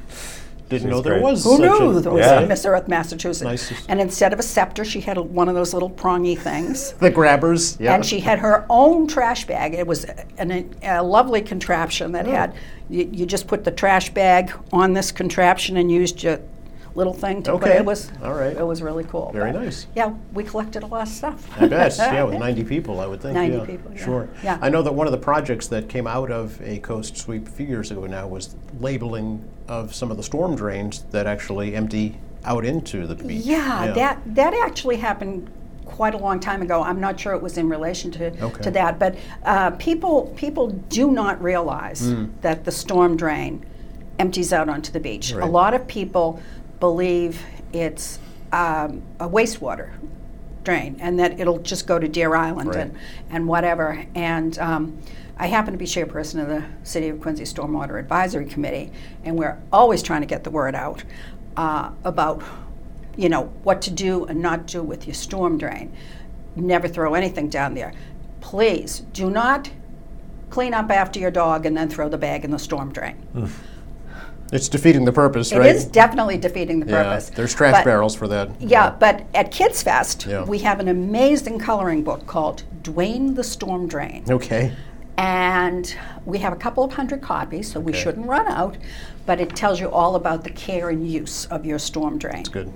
Didn't 0.68 0.88
She's 0.88 0.90
know 0.90 1.02
there 1.02 1.14
great. 1.14 1.22
was 1.22 1.44
Who 1.44 1.58
such 1.58 1.60
knew 1.60 1.90
a, 1.90 2.00
there 2.00 2.12
was 2.12 2.26
Yeah. 2.26 2.40
a 2.40 2.46
Miss 2.46 2.64
Earth, 2.64 2.88
Massachusetts? 2.88 3.44
Nice 3.44 3.72
And 3.88 4.00
instead 4.00 4.32
of 4.32 4.38
a 4.38 4.42
scepter, 4.42 4.86
she 4.86 5.02
had 5.02 5.18
a, 5.18 5.22
one 5.22 5.50
of 5.50 5.54
those 5.54 5.74
little 5.74 5.90
prongy 5.90 6.34
things. 6.34 6.92
the 6.98 7.10
grabbers? 7.10 7.76
Yeah. 7.78 7.94
And 7.94 8.04
she 8.04 8.20
had 8.20 8.38
her 8.38 8.64
own 8.70 9.06
trash 9.06 9.46
bag. 9.46 9.74
It 9.74 9.86
was 9.86 10.06
an, 10.38 10.74
a 10.82 11.02
lovely 11.02 11.42
contraption 11.42 12.12
that 12.12 12.26
oh. 12.26 12.30
had, 12.30 12.54
you, 12.88 13.06
you 13.12 13.26
just 13.26 13.48
put 13.48 13.64
the 13.64 13.70
trash 13.70 14.14
bag 14.14 14.50
on 14.72 14.94
this 14.94 15.12
contraption 15.12 15.76
and 15.76 15.92
used 15.92 16.22
your 16.22 16.40
little 16.94 17.14
thing 17.14 17.42
to 17.44 17.52
put 17.52 17.62
Okay. 17.64 17.78
it. 17.78 17.84
was 17.84 18.10
All 18.22 18.34
right. 18.34 18.56
It 18.56 18.66
was 18.66 18.82
really 18.82 19.04
cool. 19.04 19.30
Very 19.32 19.52
But, 19.52 19.62
nice. 19.62 19.86
Yeah, 19.94 20.12
we 20.34 20.44
collected 20.44 20.82
a 20.82 20.86
lot 20.86 21.02
of 21.02 21.08
stuff. 21.08 21.48
I 21.58 21.66
bet. 21.66 21.96
Yeah, 21.98 22.24
with 22.24 22.38
90 22.38 22.64
people, 22.64 23.00
I 23.00 23.06
would 23.06 23.20
think. 23.20 23.34
90 23.34 23.56
yeah. 23.56 23.64
people, 23.64 23.92
yeah. 23.94 24.04
Sure. 24.04 24.28
Yeah. 24.44 24.58
I 24.60 24.68
know 24.68 24.82
that 24.82 24.92
one 24.92 25.06
of 25.06 25.12
the 25.12 25.18
projects 25.18 25.66
that 25.68 25.88
came 25.88 26.06
out 26.06 26.30
of 26.30 26.60
a 26.62 26.78
coast 26.80 27.16
sweep 27.16 27.48
a 27.48 27.50
few 27.50 27.66
years 27.66 27.90
ago 27.90 28.06
now 28.06 28.26
was 28.28 28.54
labeling 28.80 29.42
of 29.68 29.94
some 29.94 30.10
of 30.10 30.16
the 30.16 30.22
storm 30.22 30.54
drains 30.54 31.04
that 31.10 31.26
actually 31.26 31.74
empty 31.74 32.18
out 32.44 32.64
into 32.64 33.06
the 33.06 33.14
beach. 33.14 33.44
Yeah, 33.44 33.92
that 33.94 34.20
that 34.34 34.52
actually 34.52 34.96
happened 34.96 35.48
quite 35.86 36.14
a 36.14 36.18
long 36.18 36.40
time 36.40 36.60
ago. 36.62 36.82
I'm 36.82 37.00
not 37.00 37.18
sure 37.20 37.32
it 37.34 37.42
was 37.42 37.56
in 37.56 37.68
relation 37.68 38.10
to, 38.12 38.26
Okay. 38.44 38.62
to 38.62 38.70
that, 38.72 38.98
but 38.98 39.14
uh, 39.44 39.70
people 39.72 40.32
people 40.36 40.68
do 40.68 41.10
not 41.10 41.40
realize 41.42 42.00
Hmm. 42.12 42.26
that 42.42 42.64
the 42.64 42.72
storm 42.72 43.16
drain 43.16 43.64
empties 44.18 44.52
out 44.52 44.68
onto 44.68 44.92
the 44.92 45.00
beach. 45.00 45.32
Right. 45.32 45.42
A 45.48 45.50
lot 45.50 45.72
of 45.74 45.86
people 45.86 46.40
believe 46.82 47.40
it's 47.72 48.18
um, 48.50 49.02
a 49.20 49.28
wastewater 49.28 49.90
drain 50.64 50.96
and 50.98 51.16
that 51.20 51.38
it'll 51.38 51.60
just 51.60 51.86
go 51.86 51.96
to 51.96 52.08
Deer 52.08 52.34
Island 52.34 52.70
Right. 52.70 52.78
and, 52.80 52.98
and 53.30 53.46
whatever. 53.46 54.04
And 54.16 54.58
um, 54.58 54.98
I 55.38 55.46
happen 55.46 55.72
to 55.74 55.78
be 55.78 55.84
chairperson 55.84 56.42
of 56.42 56.48
the 56.48 56.64
City 56.82 57.08
of 57.08 57.20
Quincy 57.20 57.44
Stormwater 57.44 58.00
Advisory 58.00 58.46
Committee, 58.46 58.90
and 59.22 59.38
we're 59.38 59.58
always 59.72 60.02
trying 60.02 60.22
to 60.22 60.26
get 60.26 60.42
the 60.42 60.50
word 60.50 60.74
out 60.74 61.04
uh, 61.56 61.92
about, 62.02 62.42
you 63.16 63.28
know, 63.28 63.44
what 63.62 63.80
to 63.82 63.92
do 63.92 64.24
and 64.24 64.42
not 64.42 64.66
do 64.66 64.82
with 64.82 65.06
your 65.06 65.14
storm 65.14 65.58
drain. 65.58 65.92
Never 66.56 66.88
throw 66.88 67.14
anything 67.14 67.48
down 67.48 67.74
there. 67.74 67.92
Please 68.40 69.04
do 69.12 69.30
not 69.30 69.70
clean 70.50 70.74
up 70.74 70.90
after 70.90 71.20
your 71.20 71.30
dog 71.30 71.64
and 71.64 71.76
then 71.76 71.88
throw 71.88 72.08
the 72.08 72.18
bag 72.18 72.44
in 72.44 72.50
the 72.50 72.58
storm 72.58 72.92
drain. 72.92 73.16
It's 74.52 74.68
defeating 74.68 75.06
the 75.06 75.12
purpose, 75.12 75.50
right? 75.52 75.64
It 75.66 75.76
is 75.76 75.86
definitely 75.86 76.36
defeating 76.36 76.80
the 76.80 76.86
yeah. 76.86 77.02
purpose. 77.04 77.30
There's 77.30 77.54
trash 77.54 77.76
But- 77.76 77.84
barrels 77.86 78.14
for 78.14 78.28
that. 78.28 78.50
Yeah, 78.60 78.90
but 78.90 79.24
at 79.34 79.50
Kids 79.50 79.82
Fest, 79.82 80.26
Yeah. 80.26 80.44
we 80.44 80.58
have 80.58 80.78
an 80.78 80.88
amazing 80.88 81.58
coloring 81.58 82.04
book 82.04 82.26
called 82.26 82.62
Dwayne 82.82 83.34
the 83.34 83.44
Storm 83.44 83.88
Drain. 83.88 84.24
Okay. 84.28 84.72
And 85.16 85.94
we 86.26 86.38
have 86.38 86.52
a 86.52 86.56
couple 86.56 86.84
of 86.84 86.92
hundred 86.92 87.22
copies, 87.22 87.70
so 87.72 87.80
we 87.80 87.92
shouldn't 87.92 88.26
run 88.26 88.46
out. 88.46 88.76
But 89.24 89.40
it 89.40 89.54
tells 89.56 89.80
you 89.80 89.90
all 89.90 90.16
about 90.16 90.44
the 90.44 90.50
care 90.50 90.90
and 90.90 91.08
use 91.08 91.46
of 91.46 91.64
your 91.64 91.78
storm 91.78 92.18
drain. 92.18 92.36
That's 92.36 92.48
good. 92.48 92.72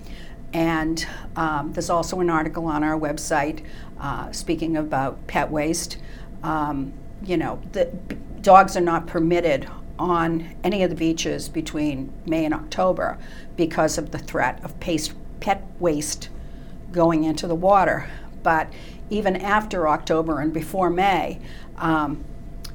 And 0.53 1.07
um, 1.35 1.73
there's 1.73 1.91
also 1.91 2.21
an 2.21 2.31
article 2.31 2.67
on 2.67 2.85
our 2.85 2.99
website 2.99 3.65
uh, 4.01 4.31
speaking 4.33 4.77
about 4.77 5.27
pet 5.27 5.51
waste. 5.51 5.99
Um, 6.43 6.93
you 7.25 7.37
know, 7.37 7.59
the 7.73 7.87
b- 7.87 8.17
dogs 8.43 8.77
are 8.77 8.83
not 8.83 9.07
permitted 9.07 9.69
on 9.99 10.55
any 10.65 10.83
of 10.83 10.91
the 10.91 10.97
beaches 10.97 11.49
between 11.49 12.13
May 12.27 12.45
and 12.45 12.53
October 12.55 13.19
because 13.57 13.99
of 13.99 14.11
the 14.11 14.19
threat 14.19 14.63
of 14.65 14.79
paste, 14.81 15.15
pet 15.41 15.65
waste 15.79 16.29
going 16.93 17.25
into 17.25 17.47
the 17.47 17.55
water. 17.55 18.09
But 18.43 18.73
even 19.11 19.37
after 19.37 19.89
October 19.89 20.41
and 20.41 20.53
before 20.53 20.91
May, 20.91 21.41
um, 21.79 22.25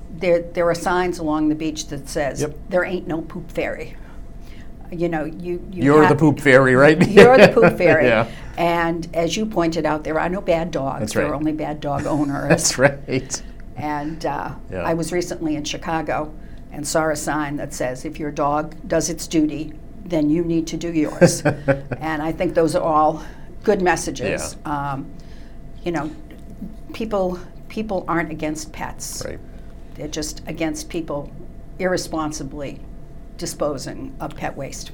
there, 0.09 0.41
there 0.41 0.69
are 0.69 0.75
signs 0.75 1.19
along 1.19 1.49
the 1.49 1.55
beach 1.55 1.87
that 1.87 2.09
says 2.09 2.41
Yep. 2.41 2.57
there 2.69 2.83
ain't 2.83 3.07
no 3.07 3.21
poop 3.21 3.51
fairy. 3.51 3.95
You 4.91 5.07
know, 5.07 5.23
you, 5.23 5.65
you 5.71 5.83
You're 5.83 6.07
the 6.07 6.15
poop 6.15 6.39
fairy, 6.41 6.75
right? 6.75 7.01
you're 7.09 7.37
the 7.37 7.47
poop 7.47 7.77
fairy. 7.77 8.07
yeah. 8.07 8.29
And 8.57 9.07
as 9.15 9.37
you 9.37 9.45
pointed 9.45 9.85
out, 9.85 10.03
there 10.03 10.19
are 10.19 10.27
no 10.27 10.41
bad 10.41 10.71
dogs. 10.71 10.99
That's 10.99 11.13
there 11.13 11.23
right. 11.23 11.31
are 11.31 11.35
only 11.35 11.53
bad 11.53 11.79
dog 11.79 12.05
owners. 12.07 12.49
That's 12.49 12.77
right. 12.77 13.41
And 13.77 14.25
uh, 14.25 14.55
Yeah. 14.69 14.83
I 14.83 14.93
was 14.93 15.13
recently 15.13 15.55
in 15.55 15.63
Chicago 15.63 16.33
and 16.71 16.87
saw 16.87 17.09
a 17.09 17.15
sign 17.15 17.57
that 17.57 17.73
says, 17.73 18.05
if 18.05 18.19
your 18.19 18.31
dog 18.31 18.75
does 18.87 19.09
its 19.09 19.27
duty, 19.27 19.73
then 20.05 20.29
you 20.29 20.43
need 20.43 20.67
to 20.67 20.77
do 20.77 20.91
yours. 20.91 21.41
and 21.45 22.21
I 22.21 22.31
think 22.31 22.53
those 22.53 22.75
are 22.75 22.83
all 22.83 23.23
good 23.63 23.81
messages. 23.81 24.55
Um, 24.65 25.11
you 25.83 25.91
know, 25.91 26.11
people 26.93 27.39
people 27.69 28.03
aren't 28.07 28.31
against 28.31 28.73
pets. 28.73 29.23
Right. 29.25 29.39
They're 29.95 30.07
just 30.07 30.41
against 30.47 30.89
people 30.89 31.31
irresponsibly 31.79 32.79
disposing 33.37 34.15
of 34.19 34.35
pet 34.35 34.55
waste. 34.55 34.91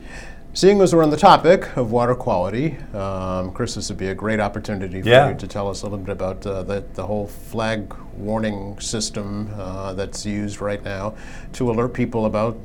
Seeing 0.57 0.81
as 0.81 0.95
we're 0.95 1.03
on 1.03 1.11
the 1.11 1.17
topic 1.17 1.77
of 1.77 1.91
water 1.91 2.15
quality, 2.15 2.77
um, 2.95 3.51
Chris, 3.51 3.75
this 3.75 3.89
would 3.89 3.97
be 3.99 4.07
a 4.07 4.15
great 4.15 4.39
opportunity 4.39 5.03
for 5.03 5.07
Yeah. 5.07 5.29
you 5.29 5.35
to 5.35 5.47
tell 5.47 5.69
us 5.69 5.83
a 5.83 5.85
little 5.85 5.99
bit 5.99 6.09
about 6.13 6.43
uh, 6.47 6.63
the, 6.63 6.83
the 6.95 7.05
whole 7.05 7.27
flag 7.27 7.93
warning 8.15 8.79
system 8.79 9.51
uh, 9.55 9.93
that's 9.93 10.25
used 10.25 10.59
right 10.59 10.83
now 10.83 11.13
to 11.53 11.69
alert 11.69 11.93
people 11.93 12.25
about 12.25 12.57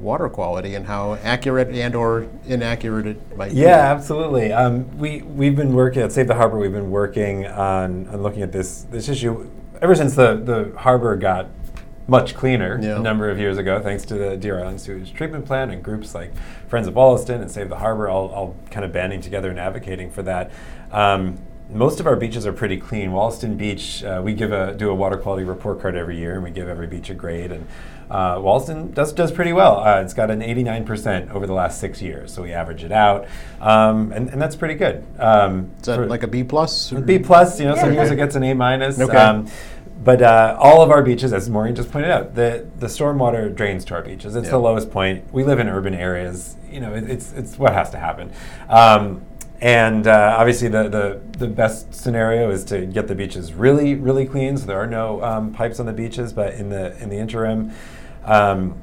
water 0.00 0.30
quality 0.30 0.74
and 0.74 0.86
how 0.86 1.16
accurate 1.22 1.68
and 1.68 1.94
or 1.94 2.26
inaccurate 2.46 3.06
it 3.06 3.36
might 3.36 3.50
be. 3.50 3.56
Yeah, 3.56 3.92
absolutely. 3.92 4.50
Um, 4.50 4.96
we 4.96 5.20
we've 5.20 5.54
been 5.54 5.74
working 5.74 6.00
at 6.00 6.12
Save 6.12 6.28
the 6.28 6.34
Harbor. 6.34 6.56
We've 6.56 6.72
been 6.72 6.90
working 6.90 7.46
on, 7.46 8.08
on 8.08 8.22
looking 8.22 8.40
at 8.40 8.52
this 8.52 8.86
this 8.90 9.06
issue 9.10 9.50
ever 9.82 9.94
since 9.94 10.14
the 10.14 10.36
the 10.36 10.72
harbor 10.78 11.14
got 11.14 11.48
much 12.08 12.34
cleaner 12.34 12.78
Yeah. 12.82 12.96
a 12.96 13.00
number 13.00 13.28
of 13.30 13.38
years 13.38 13.58
ago, 13.58 13.80
thanks 13.80 14.04
to 14.06 14.14
the 14.14 14.36
Deer 14.36 14.58
Island 14.58 14.80
Sewage 14.80 15.12
Treatment 15.12 15.44
Plant 15.44 15.70
and 15.70 15.82
groups 15.82 16.14
like 16.14 16.32
Friends 16.66 16.88
of 16.88 16.96
Wollaston 16.96 17.40
and 17.42 17.50
Save 17.50 17.68
the 17.68 17.76
Harbor, 17.76 18.08
all, 18.08 18.28
all 18.30 18.56
kind 18.70 18.84
of 18.84 18.92
banding 18.92 19.20
together 19.20 19.50
and 19.50 19.60
advocating 19.60 20.10
for 20.10 20.22
that. 20.22 20.50
Um, 20.90 21.38
most 21.70 22.00
of 22.00 22.06
our 22.06 22.16
beaches 22.16 22.46
are 22.46 22.52
pretty 22.54 22.78
clean. 22.78 23.12
Wollaston 23.12 23.58
Beach, 23.58 24.02
uh, 24.02 24.22
we 24.24 24.32
give 24.32 24.52
a 24.52 24.72
do 24.72 24.88
a 24.88 24.94
water 24.94 25.18
quality 25.18 25.44
report 25.44 25.82
card 25.82 25.96
every 25.96 26.16
year, 26.16 26.32
and 26.34 26.42
we 26.42 26.50
give 26.50 26.66
every 26.66 26.86
beach 26.86 27.10
a 27.10 27.14
grade. 27.14 27.52
And 27.52 27.66
uh, 28.10 28.40
Wollaston 28.42 28.92
does 28.92 29.12
does 29.12 29.30
pretty 29.30 29.52
well. 29.52 29.80
Uh, 29.80 30.00
it's 30.00 30.14
got 30.14 30.30
an 30.30 30.40
89% 30.40 31.30
over 31.30 31.46
the 31.46 31.52
last 31.52 31.78
six 31.78 32.00
years, 32.00 32.32
so 32.32 32.40
we 32.42 32.54
average 32.54 32.84
it 32.84 32.90
out, 32.92 33.26
um, 33.60 34.12
and, 34.12 34.30
and 34.30 34.40
that's 34.40 34.56
pretty 34.56 34.76
good. 34.76 35.04
Um, 35.18 35.70
Is 35.80 35.86
that 35.88 35.96
for- 35.96 36.06
like 36.06 36.22
a 36.22 36.26
B 36.26 36.42
plus? 36.42 36.90
B 36.90 37.18
plus, 37.18 37.60
you 37.60 37.66
know, 37.66 37.76
some 37.76 37.92
years 37.92 38.10
it 38.10 38.16
gets 38.16 38.34
an 38.34 38.44
A 38.44 38.54
minus. 38.54 38.98
Okay. 38.98 39.14
Um, 39.14 39.46
but 40.02 40.22
uh, 40.22 40.56
all 40.60 40.82
of 40.82 40.90
our 40.90 41.02
beaches, 41.02 41.32
as 41.32 41.50
Maureen 41.50 41.74
just 41.74 41.90
pointed 41.90 42.10
out, 42.10 42.34
the 42.34 42.66
the 42.78 42.86
stormwater 42.86 43.54
drains 43.54 43.84
to 43.86 43.94
our 43.94 44.02
beaches. 44.02 44.36
It's 44.36 44.46
Yeah. 44.46 44.52
the 44.52 44.58
lowest 44.58 44.90
point. 44.90 45.24
We 45.32 45.44
live 45.44 45.58
in 45.58 45.68
urban 45.68 45.94
areas. 45.94 46.56
You 46.70 46.80
know, 46.80 46.94
it, 46.94 47.10
it's 47.10 47.32
it's 47.32 47.58
what 47.58 47.72
has 47.72 47.90
to 47.90 47.98
happen. 47.98 48.30
Um, 48.68 49.22
and 49.60 50.06
uh, 50.06 50.36
obviously, 50.38 50.68
the, 50.68 50.88
the 50.88 51.20
the 51.38 51.48
best 51.48 51.92
scenario 51.92 52.50
is 52.50 52.64
to 52.66 52.86
get 52.86 53.08
the 53.08 53.14
beaches 53.14 53.52
really 53.52 53.94
really 53.96 54.24
clean. 54.26 54.56
So 54.56 54.66
there 54.66 54.78
are 54.80 54.86
no 54.86 55.22
um, 55.22 55.52
pipes 55.52 55.80
on 55.80 55.86
the 55.86 55.92
beaches. 55.92 56.32
But 56.32 56.54
in 56.54 56.68
the 56.68 56.96
in 57.02 57.08
the 57.08 57.16
interim. 57.16 57.72
Um, 58.24 58.74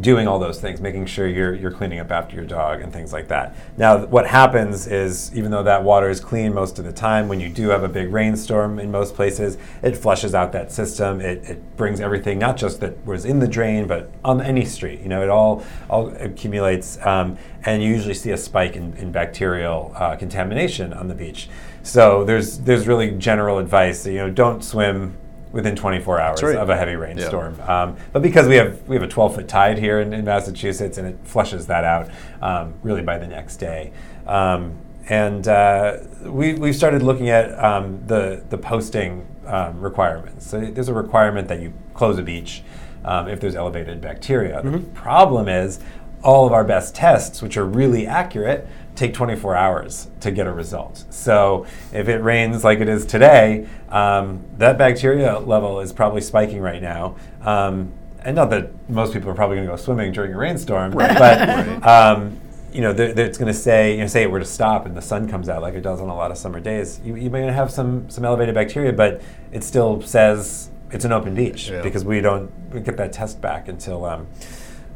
doing 0.00 0.28
all 0.28 0.38
those 0.38 0.60
things, 0.60 0.80
making 0.80 1.06
sure 1.06 1.26
you're, 1.26 1.54
you're 1.54 1.70
cleaning 1.70 1.98
up 1.98 2.10
after 2.10 2.36
your 2.36 2.44
dog 2.44 2.80
and 2.80 2.92
things 2.92 3.12
like 3.12 3.28
that. 3.28 3.56
Now, 3.76 4.06
what 4.06 4.26
happens 4.26 4.86
is, 4.86 5.34
even 5.34 5.50
though 5.50 5.62
that 5.62 5.82
water 5.82 6.08
is 6.08 6.20
clean 6.20 6.54
most 6.54 6.78
of 6.78 6.84
the 6.84 6.92
time, 6.92 7.28
when 7.28 7.40
you 7.40 7.48
do 7.48 7.68
have 7.70 7.82
a 7.82 7.88
big 7.88 8.12
rainstorm 8.12 8.78
in 8.78 8.90
most 8.90 9.14
places, 9.14 9.58
it 9.82 9.96
flushes 9.96 10.34
out 10.34 10.52
that 10.52 10.70
system. 10.70 11.20
It, 11.20 11.44
it 11.48 11.76
brings 11.76 12.00
everything, 12.00 12.38
not 12.38 12.56
just 12.56 12.80
that 12.80 13.04
was 13.04 13.24
in 13.24 13.38
the 13.38 13.48
drain, 13.48 13.86
but 13.86 14.10
on 14.24 14.40
any 14.40 14.64
street. 14.64 15.00
You 15.00 15.08
know, 15.08 15.22
it 15.22 15.30
all, 15.30 15.64
all 15.90 16.08
accumulates, 16.16 17.04
um, 17.04 17.36
and 17.64 17.82
you 17.82 17.90
usually 17.90 18.14
see 18.14 18.30
a 18.30 18.38
spike 18.38 18.76
in, 18.76 18.94
in 18.94 19.10
bacterial 19.10 19.92
uh, 19.96 20.16
contamination 20.16 20.92
on 20.92 21.08
the 21.08 21.14
beach. 21.14 21.48
So 21.82 22.24
there's, 22.24 22.58
there's 22.58 22.86
really 22.86 23.12
general 23.12 23.58
advice, 23.58 24.04
that, 24.04 24.12
you 24.12 24.18
know, 24.18 24.30
don't 24.30 24.62
swim 24.62 25.16
within 25.52 25.74
24 25.74 26.20
hours 26.20 26.42
right. 26.42 26.56
of 26.56 26.68
a 26.68 26.76
heavy 26.76 26.96
rainstorm. 26.96 27.56
Yeah. 27.58 27.82
Um, 27.82 27.96
but 28.12 28.22
because 28.22 28.46
we 28.46 28.56
have 28.56 28.86
we 28.88 28.96
have 28.96 29.02
a 29.02 29.08
12 29.08 29.34
foot 29.34 29.48
tide 29.48 29.78
here 29.78 30.00
in, 30.00 30.12
in 30.12 30.24
Massachusetts, 30.24 30.98
and 30.98 31.06
it 31.06 31.18
flushes 31.24 31.66
that 31.66 31.84
out 31.84 32.10
um, 32.42 32.74
really 32.82 33.02
by 33.02 33.18
the 33.18 33.26
next 33.26 33.56
day. 33.56 33.92
Um, 34.26 34.76
and 35.08 35.48
uh, 35.48 35.98
we 36.24 36.54
we've 36.54 36.76
started 36.76 37.02
looking 37.02 37.30
at 37.30 37.58
um, 37.62 38.06
the 38.06 38.44
the 38.50 38.58
posting 38.58 39.26
um, 39.46 39.80
requirements. 39.80 40.46
So 40.46 40.60
there's 40.60 40.88
a 40.88 40.94
requirement 40.94 41.48
that 41.48 41.60
you 41.60 41.72
close 41.94 42.18
a 42.18 42.22
beach 42.22 42.62
um, 43.04 43.28
if 43.28 43.40
there's 43.40 43.54
elevated 43.54 44.00
bacteria. 44.00 44.58
Mm-hmm. 44.58 44.72
The 44.72 44.78
problem 44.90 45.48
is 45.48 45.80
all 46.22 46.46
of 46.46 46.52
our 46.52 46.64
best 46.64 46.94
tests, 46.94 47.40
which 47.40 47.56
are 47.56 47.64
really 47.64 48.06
accurate, 48.06 48.66
take 48.98 49.14
24 49.14 49.54
hours 49.54 50.08
to 50.18 50.32
get 50.32 50.48
a 50.48 50.52
result. 50.52 51.04
So 51.10 51.66
if 51.92 52.08
it 52.08 52.18
rains 52.18 52.64
like 52.64 52.80
it 52.80 52.88
is 52.88 53.06
today, 53.06 53.68
um, 53.90 54.44
that 54.58 54.76
bacteria 54.76 55.38
level 55.38 55.78
is 55.78 55.92
probably 55.92 56.20
spiking 56.20 56.60
right 56.60 56.82
now. 56.82 57.14
Um, 57.42 57.92
and 58.24 58.34
not 58.34 58.50
that 58.50 58.70
most 58.90 59.12
people 59.12 59.30
are 59.30 59.34
probably 59.34 59.56
going 59.56 59.68
to 59.68 59.72
go 59.72 59.76
swimming 59.76 60.12
during 60.12 60.34
a 60.34 60.36
rainstorm, 60.36 60.90
right. 60.90 61.16
but 61.16 61.86
um, 61.86 62.40
you 62.72 62.80
know, 62.80 62.90
it's 62.90 63.38
going 63.38 63.52
to 63.52 63.58
say, 63.58 63.92
you 63.92 64.00
know, 64.00 64.08
say 64.08 64.24
it 64.24 64.30
were 64.30 64.40
to 64.40 64.44
stop 64.44 64.84
and 64.84 64.96
the 64.96 65.02
sun 65.02 65.28
comes 65.28 65.48
out 65.48 65.62
like 65.62 65.74
it 65.74 65.82
does 65.82 66.00
on 66.00 66.08
a 66.08 66.14
lot 66.14 66.32
of 66.32 66.36
summer 66.36 66.58
days, 66.58 67.00
you, 67.04 67.14
you 67.14 67.30
may 67.30 67.42
have 67.42 67.70
some 67.70 68.10
some 68.10 68.24
elevated 68.24 68.56
bacteria, 68.56 68.92
but 68.92 69.22
it 69.52 69.62
still 69.62 70.02
says 70.02 70.70
it's 70.90 71.04
an 71.04 71.12
open 71.12 71.36
beach 71.36 71.70
yeah. 71.70 71.82
because 71.82 72.04
we 72.04 72.20
don't 72.20 72.50
we 72.72 72.80
get 72.80 72.96
that 72.96 73.12
test 73.12 73.40
back 73.40 73.68
until 73.68 74.04
um, 74.04 74.26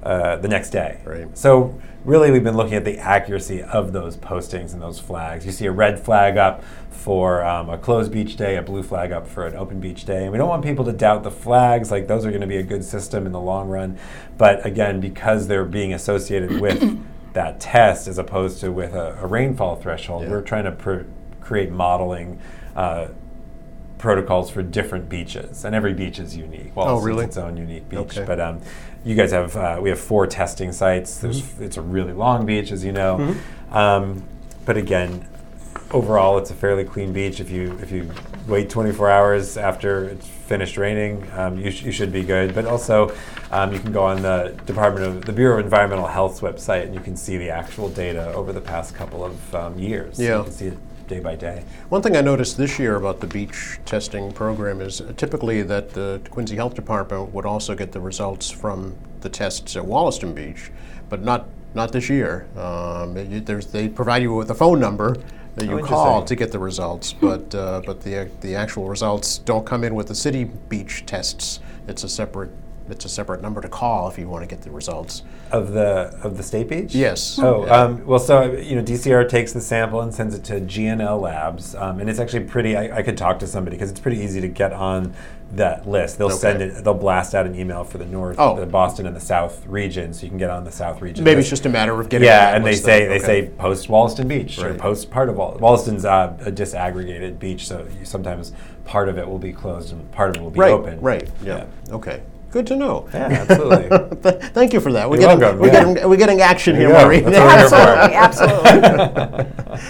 uh, 0.02 0.37
the 0.37 0.49
next 0.49 0.71
day. 0.71 1.00
Right. 1.04 1.37
So 1.37 1.80
really, 2.04 2.30
we've 2.30 2.44
been 2.44 2.56
looking 2.56 2.75
at 2.75 2.85
the 2.85 2.99
accuracy 2.99 3.62
of 3.62 3.92
those 3.92 4.16
postings 4.16 4.73
and 4.73 4.82
those 4.82 4.99
flags. 4.99 5.47
You 5.47 5.52
see 5.52 5.66
a 5.66 5.73
red 5.73 6.00
flag 6.00 6.37
up 6.37 6.64
for 6.90 7.44
um, 7.44 7.68
a 7.68 7.78
closed 7.78 8.12
beach 8.12 8.37
day, 8.37 8.56
a 8.56 8.62
blue 8.62 8.82
flag 8.82 9.12
up 9.12 9.26
for 9.26 9.47
an 9.47 9.56
open 9.56 9.80
beach 9.80 10.04
day, 10.04 10.25
and 10.25 10.32
we 10.32 10.38
don't 10.38 10.49
want 10.49 10.64
people 10.64 10.85
to 10.85 10.92
doubt 10.92 11.23
the 11.23 11.30
flags. 11.30 11.90
Like 11.90 12.06
those 12.06 12.25
are 12.25 12.30
going 12.30 12.42
to 12.42 12.47
be 12.47 12.56
a 12.56 12.62
good 12.62 12.85
system 12.85 13.26
in 13.26 13.32
the 13.32 13.40
long 13.40 13.68
run, 13.68 13.99
but 14.38 14.64
again, 14.64 15.00
because 15.00 15.49
they're 15.49 15.64
being 15.64 15.92
associated 15.92 16.61
with 16.61 17.00
that 17.32 17.61
test 17.61 18.09
as 18.09 18.18
opposed 18.18 18.61
to 18.61 18.71
with 18.71 18.94
a, 18.94 19.18
a 19.21 19.26
rainfall 19.26 19.76
threshold, 19.76 20.23
yeah. 20.23 20.30
we're 20.30 20.42
trying 20.42 20.64
to 20.64 20.73
pr- 20.73 21.02
create 21.40 21.71
modeling. 21.71 22.40
Uh, 22.75 23.09
protocols 23.99 24.50
for 24.50 24.64
different 24.64 25.09
beaches, 25.09 25.64
and 25.64 25.76
every 25.76 25.94
beach 25.94 26.18
is 26.18 26.37
unique. 26.37 26.75
Well, 26.75 26.88
oh, 26.88 27.00
really? 27.00 27.25
It's 27.25 27.37
its 27.37 27.44
own 27.44 27.56
unique 27.56 27.88
beach. 27.88 27.99
Okay. 28.00 28.25
But 28.25 28.40
um, 28.40 28.61
you 29.04 29.14
guys 29.14 29.32
have 29.32 29.56
uh, 29.56 29.78
we 29.80 29.88
have 29.90 30.00
four 30.00 30.26
testing 30.26 30.73
sites. 30.73 31.18
There's 31.18 31.42
mm-hmm. 31.42 31.64
it's 31.64 31.76
a 31.76 31.82
really 31.82 32.12
long 32.12 32.47
beach, 32.47 32.71
as 32.71 32.85
you 32.85 32.92
know. 32.92 33.18
Mm-hmm. 33.18 33.76
Um, 33.76 34.25
but 34.64 34.76
again, 34.76 35.26
overall, 35.90 36.38
it's 36.38 36.50
a 36.50 36.54
fairly 36.54 36.85
clean 36.85 37.12
beach. 37.12 37.40
If 37.40 37.50
you 37.50 37.78
if 37.82 37.90
you 37.90 38.11
wait 38.47 38.71
24 38.71 39.11
hours 39.11 39.56
after 39.56 40.04
it's 40.04 40.26
finished 40.26 40.76
raining, 40.76 41.28
um, 41.32 41.59
you, 41.59 41.71
sh- 41.71 41.82
you 41.82 41.92
should 41.92 42.12
be 42.12 42.23
good. 42.23 42.54
But 42.54 42.66
also, 42.66 43.14
um, 43.50 43.73
you 43.73 43.78
can 43.78 43.92
go 43.92 44.04
on 44.04 44.23
the 44.23 44.54
Department 44.66 45.06
of 45.06 45.25
the 45.25 45.32
Bureau 45.32 45.59
of 45.59 45.64
Environmental 45.64 46.06
Health's 46.06 46.40
website, 46.40 46.85
and 46.85 46.94
you 46.94 47.00
can 47.00 47.16
see 47.16 47.37
the 47.37 47.50
actual 47.50 47.88
data 47.88 48.32
over 48.35 48.52
the 48.52 48.61
past 48.61 48.94
couple 48.94 49.25
of 49.25 49.54
um, 49.54 49.78
years. 49.78 50.18
Yeah. 50.18 50.38
you 50.38 50.44
can 50.44 50.52
see 50.52 50.66
it 50.66 50.78
day 51.09 51.21
by 51.21 51.35
day. 51.37 51.64
One 51.88 52.02
thing 52.02 52.16
I 52.16 52.21
noticed 52.21 52.56
this 52.56 52.78
year 52.78 52.97
about 52.97 53.21
the 53.21 53.26
beach 53.26 53.78
testing 53.85 54.32
program 54.32 54.81
is 54.81 55.03
typically 55.16 55.62
that 55.62 55.90
the 55.90 56.20
Quincy 56.31 56.57
Health 56.57 56.74
Department 56.74 57.33
would 57.33 57.46
also 57.46 57.74
get 57.74 57.92
the 57.92 58.00
results 58.00 58.50
from 58.50 58.96
the 59.20 59.29
tests 59.29 59.76
at 59.76 59.85
Wollaston 59.85 60.35
Beach, 60.35 60.70
but 61.09 61.22
not 61.22 61.48
not 61.74 61.92
this 61.92 62.11
year. 62.11 62.46
Um, 62.57 63.16
it, 63.16 63.46
they 63.46 63.88
provide 63.88 64.22
you 64.22 64.35
with 64.35 64.50
a 64.50 64.55
phone 64.55 64.79
number 64.79 65.16
that 65.55 65.66
you 65.66 65.81
oh, 65.81 65.83
call 65.83 66.24
to 66.24 66.35
get 66.35 66.53
the 66.53 66.59
results, 66.59 67.12
but 67.12 67.55
uh, 67.55 67.83
but 67.85 68.03
the 68.03 68.31
the 68.40 68.55
actual 68.55 68.88
results 68.88 69.38
don't 69.38 69.66
come 69.66 69.85
in 69.85 69.94
with 69.94 70.09
the 70.09 70.14
city 70.14 70.44
beach 70.44 71.05
tests. 71.07 71.61
It's 71.88 72.05
a 72.05 72.09
separate 72.09 72.50
it's 72.88 73.05
a 73.05 73.09
separate 73.09 73.40
number 73.40 73.61
to 73.61 73.68
call 73.68 74.09
if 74.09 74.18
you 74.18 74.29
want 74.29 74.42
to 74.42 74.47
get 74.47 74.62
the 74.62 74.71
results 74.71 75.23
of 75.51 75.73
the 75.73 76.18
of 76.23 76.37
the 76.37 76.42
state 76.42 76.68
beach. 76.68 76.95
Yes. 76.95 77.38
Oh, 77.38 77.64
yeah. 77.66 77.83
um, 77.83 78.07
well, 78.07 78.18
so 78.18 78.53
you 78.53 78.75
know, 78.75 78.83
DCR 78.83 79.29
takes 79.29 79.53
the 79.53 79.61
sample 79.61 80.01
and 80.01 80.14
sends 80.14 80.35
it 80.35 80.45
to 80.45 80.61
G&L 80.61 81.21
Labs, 81.21 81.75
um, 81.75 82.01
and 82.01 82.09
it's 82.09 82.18
actually 82.18 82.45
pretty. 82.45 82.77
I, 82.77 82.99
I, 82.99 83.03
could 83.03 83.16
talk 83.16 83.38
to 83.40 83.47
somebody 83.47 83.77
because 83.77 83.90
it's 83.90 84.01
pretty 84.01 84.18
easy 84.18 84.40
to 84.40 84.49
get 84.49 84.73
on 84.73 85.14
that 85.53 85.87
list. 85.87 86.18
They'll 86.18 86.29
okay. 86.29 86.37
send 86.37 86.62
it. 86.62 86.85
They'll 86.85 86.95
blast 86.95 87.35
out 87.35 87.47
an 87.47 87.55
email 87.55 87.85
for 87.85 87.99
the 87.99 88.07
north, 88.07 88.37
oh. 88.38 88.59
the 88.59 88.66
Boston 88.66 89.07
and 89.07 89.14
the 89.14 89.21
South 89.21 89.66
region, 89.66 90.12
so 90.12 90.23
you 90.23 90.29
can 90.29 90.38
get 90.38 90.51
on 90.51 90.64
the 90.64 90.73
South 90.73 91.01
region. 91.03 91.25
Maybe 91.25 91.37
list. 91.37 91.53
it's 91.53 91.61
just 91.61 91.66
a 91.66 91.68
matter 91.68 91.99
of 92.01 92.09
getting. 92.09 92.27
Yeah, 92.27 92.57
and 92.57 92.64
they 92.64 92.75
say 92.75 93.07
they 93.07 93.18
say 93.18 93.49
post 93.59 93.88
Wollaston 93.88 94.29
Beach 94.29 94.59
right. 94.59 94.73
or 94.73 94.75
post 94.75 95.11
part 95.11 95.29
of 95.29 95.37
Wall- 95.37 95.59
Wollaston's 95.61 96.05
uh, 96.05 96.37
a 96.40 96.51
disaggregated 96.51 97.38
beach, 97.38 97.66
so 97.66 97.87
sometimes 98.03 98.53
part 98.85 99.09
of 99.09 99.18
it 99.18 99.29
will 99.29 99.38
be 99.38 99.53
closed 99.53 99.92
and 99.92 100.11
part 100.12 100.31
of 100.31 100.37
it 100.37 100.42
will 100.42 100.51
be 100.51 100.61
right, 100.61 100.73
open. 100.73 101.01
Right. 101.01 101.31
Yeah. 101.42 101.66
yeah. 101.88 101.95
Okay. 101.95 102.23
Good 102.52 102.66
to 102.66 102.76
know. 102.76 103.08
Yeah, 103.14 103.46
absolutely. 103.48 103.88
Thank 104.50 104.74
you 104.74 104.80
for 104.80 104.92
that. 104.92 105.08
We're 105.08 105.16
You're 105.16 105.28
getting, 105.28 105.40
welcome. 105.40 105.60
We're, 105.60 105.66
yeah. 105.68 105.84
getting, 105.84 106.10
we're 106.10 106.16
getting 106.18 106.40
action 106.42 106.76
here, 106.76 106.90
Maureen. 106.90 107.24
absolutely, 107.24 108.14
absolutely. 108.14 109.80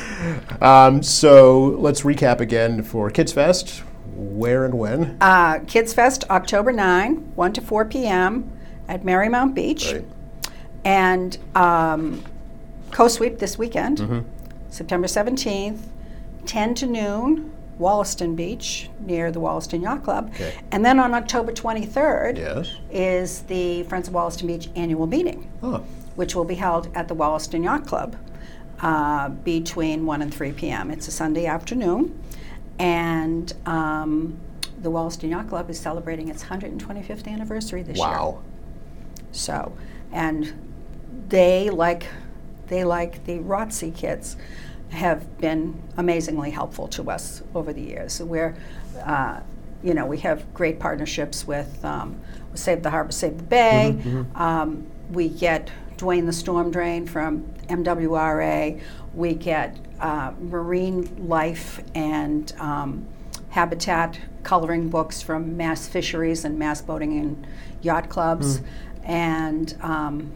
um, 0.63 1.03
so 1.03 1.77
let's 1.81 2.03
recap 2.03 2.39
again 2.39 2.85
for 2.85 3.11
Kids 3.11 3.33
Fest. 3.33 3.83
Where 4.15 4.65
and 4.65 4.75
when? 4.75 5.19
Uh, 5.21 5.59
Kids 5.67 5.93
Fest, 5.93 6.23
October 6.31 6.71
9, 6.71 7.33
1 7.35 7.53
to 7.55 7.61
4 7.61 7.85
p.m. 7.87 8.53
at 8.87 9.03
Merrymount 9.03 9.55
Beach. 9.55 9.93
Right. 9.93 10.05
And 10.85 11.37
um, 11.57 12.23
Coast 12.93 13.17
Sweep 13.17 13.41
this 13.41 13.59
weekend, 13.59 13.99
mm-hmm. 13.99 14.21
September 14.71 15.09
17th, 15.09 15.81
10 16.47 16.75
to 16.77 16.87
noon 16.87 17.53
Wollaston 17.79 18.37
Beach 18.37 18.91
near 19.01 19.31
the 19.31 19.41
Wollaston 19.41 19.83
Yacht 19.83 20.05
Club. 20.05 20.31
Okay. 20.35 20.55
And 20.71 20.85
then 20.85 20.99
on 20.99 21.15
October 21.15 21.53
23rd 21.53 22.39
yes. 22.39 22.73
is 22.91 23.43
the 23.43 23.83
Friends 23.85 24.09
of 24.09 24.15
Wollaston 24.15 24.47
Beach 24.47 24.69
annual 24.77 25.07
meeting, 25.07 25.51
oh. 25.63 25.79
which 26.15 26.35
will 26.35 26.45
be 26.45 26.55
held 26.55 26.95
at 26.95 27.09
the 27.09 27.15
Wollaston 27.15 27.63
Yacht 27.63 27.87
Club 27.87 28.17
uh, 28.81 29.29
between 29.31 30.07
1 30.07 30.23
and 30.23 30.33
3 30.35 30.53
p.m. 30.53 30.91
It's 30.91 31.09
a 31.09 31.13
Sunday 31.13 31.47
afternoon. 31.47 32.19
And 32.79 33.53
um, 33.67 34.39
the 34.81 34.91
Wollaston 34.91 35.31
Yacht 35.31 35.49
Club 35.49 35.71
is 35.71 35.79
celebrating 35.79 36.29
its 36.29 36.45
125th 36.45 37.27
anniversary 37.27 37.83
this 37.83 37.99
wow. 37.99 38.09
year. 38.09 38.19
Wow. 38.19 38.43
So, 39.33 39.77
and 40.13 40.53
they 41.29 41.71
like 41.71 42.07
they 42.67 42.85
like 42.85 43.25
the 43.25 43.39
ROTC 43.39 43.95
kids 43.95 44.37
have 44.93 45.39
been 45.39 45.81
amazingly 45.97 46.51
helpful 46.51 46.87
to 46.89 47.11
us 47.11 47.43
over 47.55 47.73
the 47.73 47.81
years. 47.81 48.21
We're, 48.21 48.55
uh, 49.05 49.41
you 49.83 49.95
know, 49.95 50.07
we 50.07 50.19
have 50.19 50.53
great 50.55 50.79
partnerships 50.79 51.47
with 51.47 51.85
um, 51.85 52.21
Save 52.55 52.83
the 52.83 52.91
Harbor, 52.91 53.13
Save 53.13 53.39
the 53.39 53.45
Bay. 53.45 53.95
Mm-hmm, 53.97 54.09
mm-hmm. 54.09 54.43
Um, 54.43 54.87
we 55.11 55.29
get 55.29 55.71
Dwayne 55.97 56.27
the 56.27 56.33
Storm 56.33 56.71
Drain 56.71 57.07
from 57.07 57.43
MWRA. 57.69 58.81
We 59.15 59.35
get 59.35 59.79
uh, 60.01 60.33
marine 60.41 61.29
life 61.29 61.81
and 61.95 62.53
um, 62.59 63.07
habitat 63.51 64.19
coloring 64.43 64.89
books 64.89 65.23
from 65.23 65.57
Mass 65.57 65.89
Fisheries 65.89 66.45
and 66.45 66.59
Mass 66.59 66.83
Boating 66.83 67.19
and 67.19 67.47
Yacht 67.83 68.09
Clubs. 68.09 68.59
Mm. 68.59 68.65
And 69.05 69.77
um, 69.81 70.33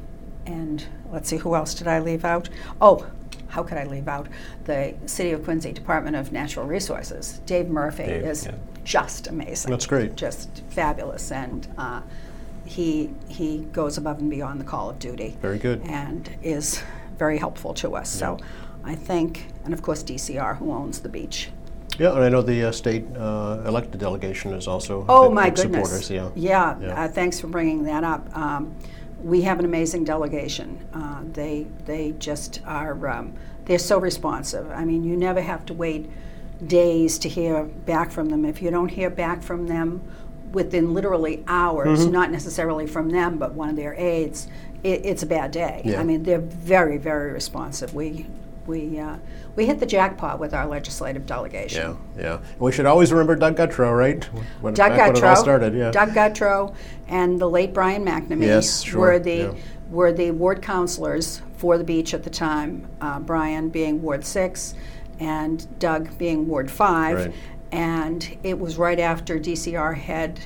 and 0.46 0.86
let's 1.12 1.28
see, 1.28 1.36
who 1.36 1.54
else 1.54 1.74
did 1.74 1.88
I 1.88 1.98
leave 1.98 2.24
out? 2.24 2.48
Oh, 2.80 3.06
how 3.48 3.62
could 3.62 3.78
I 3.78 3.84
leave 3.84 4.08
out 4.08 4.28
the 4.64 4.94
City 5.06 5.32
of 5.32 5.44
Quincy 5.44 5.72
Department 5.72 6.16
of 6.16 6.32
Natural 6.32 6.66
Resources? 6.66 7.40
Dave 7.46 7.68
Murphy 7.68 8.06
Dave, 8.06 8.24
is 8.24 8.46
yeah. 8.46 8.54
just 8.84 9.26
amazing. 9.26 9.70
That's 9.70 9.86
great. 9.86 10.16
Just 10.16 10.62
fabulous, 10.70 11.30
and 11.32 11.66
uh, 11.78 12.02
he 12.64 13.10
he 13.28 13.66
goes 13.72 13.96
above 13.98 14.18
and 14.18 14.30
beyond 14.30 14.60
the 14.60 14.64
call 14.64 14.90
of 14.90 14.98
duty. 14.98 15.36
Very 15.40 15.58
good. 15.58 15.82
And 15.82 16.28
is 16.42 16.82
very 17.18 17.38
helpful 17.38 17.74
to 17.74 17.96
us. 17.96 18.14
Yeah. 18.14 18.36
So 18.36 18.38
I 18.84 18.94
think, 18.94 19.48
and 19.64 19.72
of 19.72 19.82
course 19.82 20.02
DCR, 20.02 20.58
who 20.58 20.72
owns 20.72 21.00
the 21.00 21.08
beach. 21.08 21.50
Yeah, 21.98 22.12
and 22.12 22.22
I 22.22 22.28
know 22.28 22.42
the 22.42 22.64
uh, 22.64 22.72
state 22.72 23.04
uh, 23.16 23.62
elected 23.64 23.98
delegation 23.98 24.52
is 24.52 24.68
also 24.68 25.06
oh 25.08 25.28
big, 25.28 25.34
my 25.34 25.50
goodness 25.50 25.88
supporters. 25.88 26.10
Yeah, 26.10 26.30
yeah. 26.34 26.78
yeah. 26.80 27.04
Uh, 27.04 27.08
thanks 27.08 27.40
for 27.40 27.46
bringing 27.46 27.84
that 27.84 28.04
up. 28.04 28.36
Um, 28.36 28.74
we 29.22 29.42
have 29.42 29.58
an 29.58 29.64
amazing 29.64 30.04
delegation. 30.04 30.86
Uh, 30.92 31.22
they 31.32 31.66
they 31.84 32.12
just 32.18 32.60
are 32.66 33.08
um, 33.08 33.34
they're 33.64 33.78
so 33.78 33.98
responsive. 33.98 34.70
I 34.70 34.84
mean, 34.84 35.04
you 35.04 35.16
never 35.16 35.40
have 35.40 35.66
to 35.66 35.74
wait 35.74 36.10
days 36.64 37.18
to 37.18 37.28
hear 37.28 37.64
back 37.64 38.10
from 38.10 38.28
them. 38.28 38.44
If 38.44 38.62
you 38.62 38.70
don't 38.70 38.88
hear 38.88 39.10
back 39.10 39.42
from 39.42 39.66
them 39.66 40.02
within 40.52 40.94
literally 40.94 41.44
hours, 41.46 42.00
mm-hmm. 42.00 42.12
not 42.12 42.30
necessarily 42.30 42.86
from 42.86 43.10
them, 43.10 43.36
but 43.38 43.52
one 43.54 43.68
of 43.68 43.76
their 43.76 43.94
aides, 43.94 44.48
it, 44.82 45.04
it's 45.04 45.22
a 45.22 45.26
bad 45.26 45.50
day. 45.50 45.82
Yeah. 45.84 46.00
I 46.00 46.04
mean, 46.04 46.22
they're 46.22 46.38
very, 46.38 46.96
very 46.96 47.32
responsive. 47.32 47.94
We 47.94 48.26
we 48.66 48.98
uh, 48.98 49.16
we 49.54 49.66
hit 49.66 49.80
the 49.80 49.86
jackpot 49.86 50.38
with 50.38 50.54
our 50.54 50.66
legislative 50.66 51.26
delegation. 51.26 51.96
Yeah, 52.16 52.22
yeah. 52.22 52.38
We 52.58 52.72
should 52.72 52.86
always 52.86 53.12
remember 53.12 53.36
Doug 53.36 53.56
Gutro, 53.56 53.92
right? 53.92 54.22
When, 54.60 54.74
Doug 54.74 54.90
back 54.90 55.08
when 55.12 55.16
it 55.16 55.24
all 55.24 55.36
started, 55.36 55.74
yeah. 55.74 55.90
Doug 55.90 56.14
Gutro, 56.14 56.74
and 57.08 57.40
the 57.40 57.48
late 57.48 57.72
Brian 57.72 58.04
McNamee 58.04 58.46
Yes, 58.46 58.82
sure, 58.82 59.00
were 59.00 59.18
the 59.18 59.36
yeah. 59.36 59.54
were 59.90 60.12
the 60.12 60.30
ward 60.32 60.62
councilors 60.62 61.42
for 61.56 61.78
the 61.78 61.84
beach 61.84 62.12
at 62.14 62.22
the 62.22 62.30
time. 62.30 62.88
Uh, 63.00 63.20
Brian 63.20 63.68
being 63.68 64.02
Ward 64.02 64.24
Six, 64.24 64.74
and 65.20 65.66
Doug 65.78 66.16
being 66.18 66.46
Ward 66.48 66.70
Five, 66.70 67.16
Right. 67.16 67.34
and 67.72 68.38
it 68.42 68.58
was 68.58 68.76
right 68.76 68.98
after 69.00 69.38
DCR 69.38 69.96
had 69.96 70.40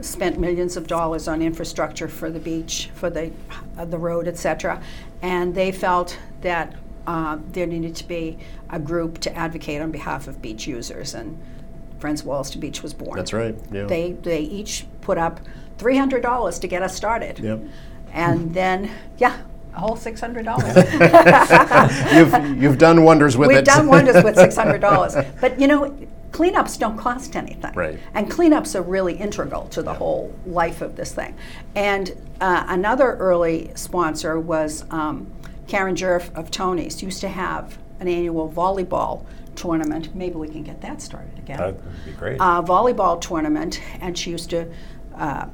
spent 0.00 0.38
millions 0.38 0.76
of 0.76 0.86
dollars 0.86 1.28
on 1.28 1.42
infrastructure 1.42 2.08
for 2.08 2.30
the 2.30 2.40
beach, 2.40 2.90
for 2.94 3.10
the 3.10 3.30
uh, 3.78 3.84
the 3.84 3.98
road, 3.98 4.26
etc. 4.26 4.82
And 5.20 5.54
they 5.54 5.70
felt 5.70 6.18
that 6.40 6.74
uh, 7.06 7.38
there 7.52 7.66
needed 7.66 7.96
to 7.96 8.04
be 8.06 8.38
a 8.70 8.78
group 8.78 9.18
to 9.20 9.34
advocate 9.36 9.80
on 9.80 9.90
behalf 9.90 10.28
of 10.28 10.40
beach 10.40 10.66
users, 10.66 11.14
and 11.14 11.40
Friends 11.98 12.22
of 12.22 12.26
Wollaston 12.26 12.60
Beach 12.60 12.82
was 12.82 12.94
born. 12.94 13.16
That's 13.16 13.32
right. 13.32 13.56
Yeah. 13.70 13.84
They 13.84 14.12
they 14.12 14.40
each 14.40 14.86
put 15.00 15.18
up 15.18 15.40
three 15.78 15.96
hundred 15.96 16.22
dollars 16.22 16.58
to 16.60 16.66
get 16.66 16.82
us 16.82 16.94
started. 16.94 17.38
Yep. 17.38 17.60
And 18.12 18.54
then 18.54 18.90
yeah, 19.18 19.40
a 19.74 19.80
whole 19.80 19.96
six 19.96 20.20
hundred 20.20 20.44
dollars. 20.44 20.76
you've 22.12 22.62
you've 22.62 22.78
done 22.78 23.04
wonders 23.04 23.36
with 23.36 23.50
it 23.50 23.54
We've 23.54 23.64
done 23.64 23.86
wonders 23.86 24.22
with 24.22 24.36
six 24.44 24.56
hundred 24.56 24.80
dollars. 24.80 25.14
But 25.40 25.60
you 25.60 25.66
know, 25.66 25.96
cleanups 26.32 26.78
don't 26.78 26.96
cost 26.96 27.36
anything. 27.36 27.72
Right. 27.74 27.98
And 28.14 28.30
cleanups 28.30 28.74
are 28.74 28.82
really 28.82 29.14
integral 29.14 29.68
to 29.68 29.82
the 29.82 29.94
whole 29.94 30.34
life 30.46 30.80
of 30.80 30.96
this 30.96 31.12
thing. 31.12 31.36
And 31.74 32.10
uh, 32.40 32.64
another 32.68 33.16
early 33.16 33.70
sponsor 33.74 34.40
was 34.40 34.84
um, 34.90 35.30
Karen 35.72 35.94
Jerf 35.96 36.30
of 36.36 36.50
Tony's. 36.50 37.02
Used 37.02 37.22
to 37.22 37.28
have 37.28 37.78
an 37.98 38.06
annual 38.06 38.52
volleyball 38.52 39.24
tournament. 39.56 40.14
Maybe 40.14 40.34
we 40.34 40.46
can 40.48 40.62
get 40.62 40.82
that 40.82 41.00
started 41.00 41.38
again 41.38 41.56
That 41.56 41.74
would 41.76 42.04
be 42.04 42.12
great. 42.12 42.38
uh, 42.38 42.60
volleyball 42.60 43.18
tournament, 43.18 43.80
and 44.02 44.16
she 44.18 44.30
used 44.32 44.50
to. 44.50 44.70
Uh, 45.16 45.46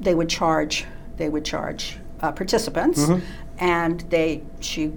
they 0.00 0.14
would 0.14 0.28
charge. 0.28 0.84
They 1.16 1.30
would 1.30 1.46
charge 1.46 1.96
uh, 2.20 2.32
participants, 2.32 3.00
Mm-hmm. 3.06 3.24
and 3.58 4.00
they 4.10 4.42
she 4.60 4.92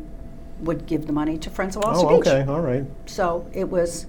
would 0.60 0.86
give 0.86 1.08
the 1.08 1.13
money 1.13 1.38
to 1.38 1.49
Friends 1.49 1.77
of 1.77 1.84
Wollaston 1.84 2.10
oh, 2.10 2.17
Beach. 2.19 2.27
okay, 2.27 2.51
all 2.51 2.60
right. 2.60 2.84
So 3.06 3.49
it 3.53 3.69
was, 3.69 4.06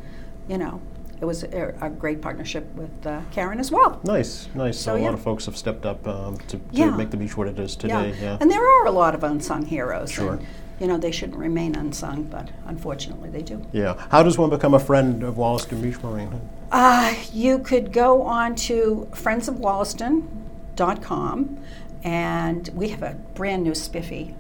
you 0.49 0.59
know, 0.59 0.81
it 1.21 1.25
was 1.25 1.43
a, 1.43 1.75
a 1.81 1.91
great 1.91 2.21
partnership 2.23 2.65
with 2.75 3.07
uh, 3.07 3.21
Karen 3.33 3.59
as 3.61 3.71
well. 3.71 4.01
Nice, 4.05 4.49
nice. 4.55 4.77
So, 4.79 4.93
So, 4.93 4.95
a 4.95 4.99
yeah. 4.99 5.05
lot 5.07 5.15
of 5.15 5.21
folks 5.23 5.47
have 5.47 5.57
stepped 5.57 5.85
up 5.87 6.07
um, 6.07 6.37
to, 6.49 6.59
to 6.59 6.61
Yeah. 6.71 6.91
make 6.97 7.11
the 7.11 7.17
beach 7.17 7.37
what 7.37 7.49
it 7.49 7.59
is 7.59 7.75
today. 7.77 8.15
Yeah. 8.21 8.39
And 8.41 8.51
there 8.51 8.63
are 8.65 8.87
a 8.87 8.91
lot 8.93 9.15
of 9.15 9.25
unsung 9.25 9.65
heroes. 9.67 10.11
Sure. 10.13 10.35
And, 10.35 10.47
you 10.81 10.87
know, 10.87 10.97
they 10.97 11.11
shouldn't 11.11 11.39
remain 11.39 11.75
unsung, 11.75 12.23
but 12.25 12.51
unfortunately 12.67 13.31
they 13.31 13.43
do. 13.43 13.65
yeah. 13.73 13.95
How 14.11 14.23
does 14.23 14.39
one 14.39 14.49
become 14.51 14.75
a 14.75 14.79
friend 14.79 15.23
of 15.25 15.37
Wollaston 15.37 15.83
Beach 15.83 16.01
Maureen? 16.03 16.41
Uh, 16.71 17.15
you 17.33 17.59
could 17.59 17.93
go 17.93 18.23
on 18.23 18.55
to 18.55 19.09
friendsofwollaston.com 19.13 21.59
and 22.05 22.69
we 22.75 22.89
have 22.91 23.03
a 23.03 23.15
brand 23.35 23.65
new 23.65 23.75
spiffy 23.75 24.37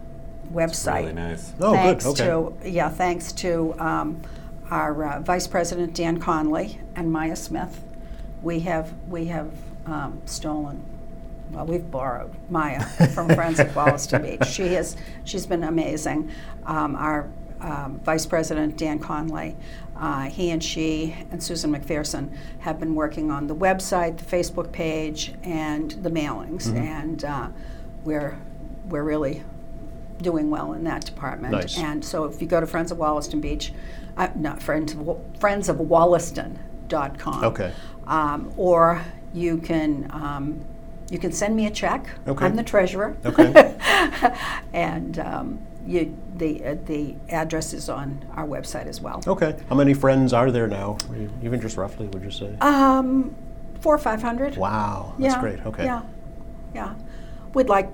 website. 0.53 1.01
really 1.01 1.13
nice. 1.15 1.53
Oh, 1.61 1.73
thanks 1.73 2.05
good. 2.05 2.21
Okay. 2.21 2.63
to 2.63 2.71
yeah, 2.71 2.89
thanks 2.89 3.33
to 3.33 3.75
um, 3.79 4.21
our 4.71 5.05
uh, 5.05 5.21
Vice 5.21 5.47
President 5.47 5.95
Dan 5.95 6.19
Conley 6.19 6.81
and 6.95 7.11
Maya 7.13 7.37
Smith. 7.37 7.83
We 8.43 8.61
have 8.61 8.93
we 9.09 9.27
have 9.27 9.51
um, 9.87 10.21
stolen. 10.27 10.85
Well, 11.51 11.65
we've 11.65 11.91
borrowed 11.91 12.35
Maya 12.51 12.85
from 13.15 13.29
Friends 13.35 13.59
of 13.59 13.75
Wollaston 13.75 14.23
Beach. 14.23 14.47
She 14.47 14.69
has 14.75 14.97
she's 15.25 15.47
been 15.47 15.65
amazing. 15.65 16.31
Um, 16.67 16.95
our 16.97 17.31
um, 17.61 17.99
Vice 18.05 18.27
President 18.27 18.77
Dan 18.77 18.99
Conley, 19.01 19.57
uh, 19.97 20.25
he 20.25 20.51
and 20.51 20.63
she 20.63 21.17
and 21.31 21.43
Susan 21.43 21.73
McPherson 21.75 22.37
have 22.61 22.79
been 22.79 22.95
working 22.95 23.31
on 23.33 23.47
the 23.49 23.57
website, 23.57 24.19
the 24.19 24.25
Facebook 24.25 24.71
page, 24.71 25.33
and 25.43 25.91
the 25.91 26.11
mailings, 26.11 26.69
Mm-hmm. 26.69 26.77
and 26.77 27.25
uh, 27.25 27.49
we're 28.05 28.39
we're 28.85 29.03
really 29.03 29.43
doing 30.23 30.51
well 30.51 30.73
in 30.73 30.85
that 30.85 31.05
department. 31.05 31.53
Nice. 31.53 31.79
And 31.79 32.05
so 32.05 32.25
if 32.25 32.41
you 32.43 32.47
go 32.49 32.61
to 32.61 32.67
Friends 32.67 32.91
of 32.93 32.99
Wollaston 32.99 33.41
Beach, 33.41 33.73
uh, 34.19 34.29
not 34.35 34.63
Friends 34.63 34.93
of, 34.93 35.19
Friends 35.39 35.69
of 35.69 35.79
Wollaston.com. 35.79 37.45
Okay. 37.45 37.73
Um, 38.07 38.53
or 38.57 39.03
you 39.33 39.59
can 39.59 40.11
um, 40.13 40.65
you 41.11 41.19
can 41.19 41.33
send 41.33 41.57
me 41.57 41.67
a 41.67 41.71
check. 41.71 42.09
Okay. 42.27 42.45
I'm 42.45 42.57
the 42.57 42.63
treasurer. 42.63 43.17
Okay. 43.25 43.77
and 44.73 45.19
um, 45.19 45.61
you, 45.87 46.17
the 46.37 46.65
uh, 46.65 46.77
the 46.85 47.15
address 47.31 47.73
is 47.73 47.89
on 47.89 48.25
our 48.35 48.47
website 48.47 48.87
as 48.87 49.01
well. 49.01 49.23
Okay. 49.27 49.57
How 49.69 49.77
many 49.77 49.95
friends 49.95 50.33
are 50.33 50.51
there 50.51 50.67
now? 50.67 50.99
Even 51.43 51.61
just 51.61 51.77
roughly, 51.77 52.09
would 52.09 52.23
you 52.23 52.31
say? 52.31 52.55
Um, 52.61 53.35
four 53.81 53.95
or 53.95 53.99
five 53.99 54.21
hundred. 54.21 54.57
wow, 54.57 55.15
that's 55.19 55.35
yeah, 55.35 55.41
great. 55.41 55.65
Okay. 55.65 55.85
Yeah, 55.85 56.03
yeah. 56.75 56.95
We'd 57.55 57.69
like 57.69 57.89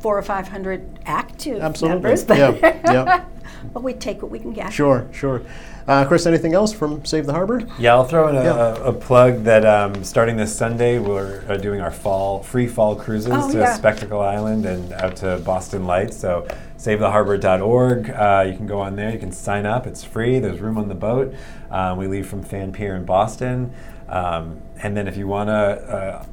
four 0.00 0.16
or 0.16 0.22
five 0.22 0.48
hundred 0.48 1.00
active 1.06 1.60
Absolutely. 1.62 1.94
members, 2.02 2.24
but, 2.24 2.38
Yeah, 2.38 2.92
yeah. 2.92 3.24
but 3.72 3.82
we 3.82 3.94
take 3.94 4.22
what 4.22 4.30
we 4.30 4.38
can 4.38 4.52
get. 4.52 4.72
Sure, 4.72 5.08
sure. 5.12 5.42
Uh, 5.88 6.04
Chris, 6.06 6.26
anything 6.26 6.54
else 6.54 6.72
from 6.72 7.04
Save 7.04 7.26
the 7.26 7.32
Harbor? 7.32 7.62
Yeah, 7.78 7.94
I'll 7.94 8.04
throw 8.04 8.28
in 8.28 8.36
a, 8.36 8.44
Yeah. 8.44 8.76
a, 8.76 8.84
a 8.84 8.92
plug 8.92 9.44
that 9.44 9.64
um, 9.64 10.04
starting 10.04 10.36
this 10.36 10.54
Sunday, 10.56 10.98
we're 10.98 11.42
uh, 11.48 11.56
doing 11.56 11.80
our 11.80 11.90
fall 11.90 12.42
free 12.42 12.66
fall 12.68 12.94
cruises 12.94 13.32
Oh, 13.34 13.50
to 13.50 13.58
yeah. 13.58 13.74
Spectacle 13.74 14.20
Island 14.20 14.66
and 14.66 14.92
out 14.92 15.16
to 15.16 15.38
Boston 15.44 15.84
Lights. 15.86 16.16
So 16.16 16.46
savetheharbor.org. 16.78 18.10
Uh, 18.10 18.44
you 18.50 18.56
can 18.56 18.66
go 18.66 18.80
on 18.80 18.96
there. 18.96 19.10
You 19.10 19.18
can 19.18 19.32
sign 19.32 19.66
up. 19.66 19.86
It's 19.86 20.04
free. 20.04 20.38
There's 20.38 20.60
room 20.60 20.78
on 20.78 20.88
the 20.88 20.94
boat. 20.94 21.34
Um, 21.70 21.98
we 21.98 22.06
leave 22.06 22.26
from 22.28 22.42
Fan 22.42 22.72
Pier 22.72 22.94
in 22.96 23.04
Boston. 23.04 23.72
Um, 24.08 24.60
and 24.82 24.96
then 24.96 25.06
if 25.08 25.16
you 25.16 25.26
want 25.28 25.48
to 25.48 25.52
uh, 25.54 26.26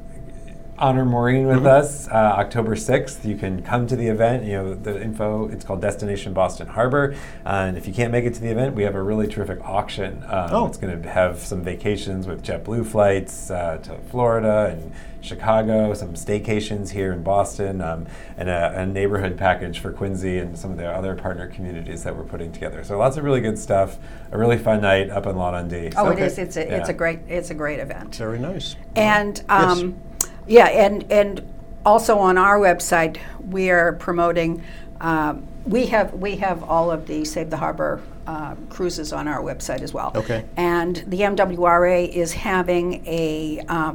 honor 0.78 1.04
Maureen 1.04 1.46
with 1.46 1.66
us 1.66 2.08
uh, 2.08 2.12
October 2.12 2.74
6th. 2.74 3.24
You 3.24 3.36
can 3.36 3.62
come 3.62 3.86
to 3.86 3.96
the 3.96 4.06
event. 4.06 4.44
You 4.44 4.52
know, 4.52 4.74
the 4.74 5.00
info, 5.02 5.48
it's 5.48 5.64
called 5.64 5.80
Destination 5.80 6.32
Boston 6.32 6.66
Harbor. 6.68 7.16
and 7.44 7.76
if 7.76 7.86
you 7.86 7.92
can't 7.94 8.12
make 8.12 8.24
it 8.24 8.34
to 8.34 8.40
the 8.40 8.50
event, 8.50 8.74
we 8.74 8.84
have 8.84 8.94
a 8.94 9.02
really 9.02 9.26
terrific 9.26 9.60
auction. 9.64 10.22
Um, 10.28 10.48
Oh. 10.50 10.66
It's 10.66 10.78
going 10.78 11.02
to 11.02 11.08
have 11.08 11.40
some 11.40 11.62
vacations 11.62 12.26
with 12.26 12.42
JetBlue 12.42 12.86
flights 12.86 13.50
uh, 13.50 13.78
to 13.82 13.98
Florida 14.10 14.66
and 14.72 14.92
Chicago, 15.20 15.92
some 15.94 16.14
staycations 16.14 16.90
here 16.90 17.12
in 17.12 17.22
Boston, 17.24 17.80
um, 17.80 18.06
and 18.36 18.48
a, 18.48 18.80
a 18.80 18.86
neighborhood 18.86 19.36
package 19.36 19.80
for 19.80 19.92
Quincy 19.92 20.38
and 20.38 20.56
some 20.56 20.70
of 20.70 20.76
the 20.76 20.88
other 20.88 21.14
partner 21.16 21.48
communities 21.48 22.04
that 22.04 22.16
we're 22.16 22.22
putting 22.24 22.52
together. 22.52 22.84
So 22.84 22.96
lots 22.96 23.16
of 23.16 23.24
really 23.24 23.40
good 23.40 23.58
stuff. 23.58 23.98
A 24.30 24.38
really 24.38 24.56
fun 24.58 24.80
night 24.80 25.10
up 25.10 25.26
in 25.26 25.36
Lawn 25.36 25.54
on 25.54 25.68
D. 25.68 25.90
Oh, 25.96 26.08
Okay. 26.10 26.22
it 26.22 26.26
is. 26.26 26.38
It's 26.38 26.56
a, 26.56 26.72
it's 26.76 26.88
a 26.88 26.92
great 26.94 27.18
it's 27.28 27.50
a 27.50 27.54
great 27.54 27.80
event. 27.80 28.14
Very 28.14 28.38
nice. 28.38 28.76
And 28.94 29.42
um, 29.48 30.00
yeah, 30.48 30.66
and 30.66 31.10
and 31.10 31.54
also 31.84 32.18
on 32.18 32.36
our 32.38 32.58
website 32.58 33.18
we 33.40 33.70
are 33.70 33.92
promoting. 33.94 34.62
Um, 35.00 35.46
we 35.64 35.86
have 35.86 36.14
we 36.14 36.36
have 36.36 36.62
all 36.64 36.90
of 36.90 37.06
the 37.06 37.24
Save 37.24 37.50
the 37.50 37.56
Harbor 37.56 38.02
uh, 38.26 38.54
cruises 38.68 39.12
on 39.12 39.28
our 39.28 39.40
website 39.42 39.80
as 39.82 39.92
well. 39.94 40.12
Okay. 40.14 40.44
And 40.56 40.96
the 41.06 41.20
MWRA 41.20 42.08
is 42.08 42.32
having 42.32 43.06
a 43.06 43.62
uh, 43.68 43.94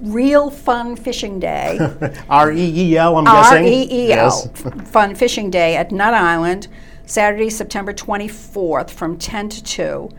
real 0.00 0.50
fun 0.50 0.96
fishing 0.96 1.38
day. 1.38 1.78
R 2.30 2.52
E 2.52 2.90
E 2.92 2.96
L, 2.96 3.16
I'm 3.18 3.26
R 3.26 3.42
guessing. 3.42 3.66
E 3.66 3.88
E 3.90 4.12
L 4.12 4.50
Yes. 4.54 4.90
Fun 4.90 5.14
Fishing 5.14 5.50
Day 5.50 5.76
at 5.76 5.92
Nut 5.92 6.14
Island, 6.14 6.68
Saturday, 7.06 7.50
September 7.50 7.92
24th 7.92 8.90
from 8.90 9.18
10 9.18 9.48
to 9.50 9.62
2. 9.62 10.10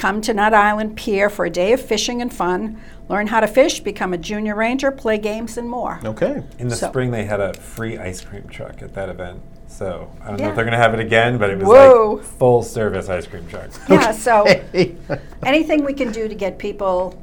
Come 0.00 0.22
to 0.22 0.32
Nut 0.32 0.54
Island 0.54 0.96
Pier 0.96 1.28
for 1.28 1.44
a 1.44 1.50
day 1.50 1.74
of 1.74 1.80
fishing 1.82 2.22
and 2.22 2.32
fun. 2.32 2.80
Learn 3.10 3.26
how 3.26 3.40
to 3.40 3.46
fish, 3.46 3.80
become 3.80 4.14
a 4.14 4.16
junior 4.16 4.54
ranger, 4.54 4.90
play 4.90 5.18
games, 5.18 5.58
and 5.58 5.68
more. 5.68 6.00
Okay. 6.02 6.42
In 6.58 6.68
the 6.68 6.74
So- 6.74 6.88
spring, 6.88 7.10
they 7.10 7.26
had 7.26 7.38
a 7.38 7.52
free 7.52 7.98
ice 7.98 8.22
cream 8.22 8.44
truck 8.48 8.80
at 8.80 8.94
that 8.94 9.10
event. 9.10 9.40
So 9.68 10.08
I 10.24 10.28
don't 10.28 10.40
know 10.40 10.48
if 10.48 10.54
they're 10.56 10.64
going 10.64 10.72
to 10.72 10.78
have 10.78 10.94
it 10.94 11.00
again, 11.00 11.36
but 11.36 11.50
it 11.50 11.58
was 11.58 11.68
Whoa. 11.68 12.14
like 12.14 12.24
full 12.24 12.62
service 12.62 13.10
ice 13.10 13.26
cream 13.26 13.46
truck. 13.46 13.68
Yeah, 13.90 14.12
so 14.12 14.46
anything 15.44 15.84
we 15.84 15.92
can 15.92 16.10
do 16.12 16.28
to 16.28 16.34
get 16.34 16.56
people 16.58 17.22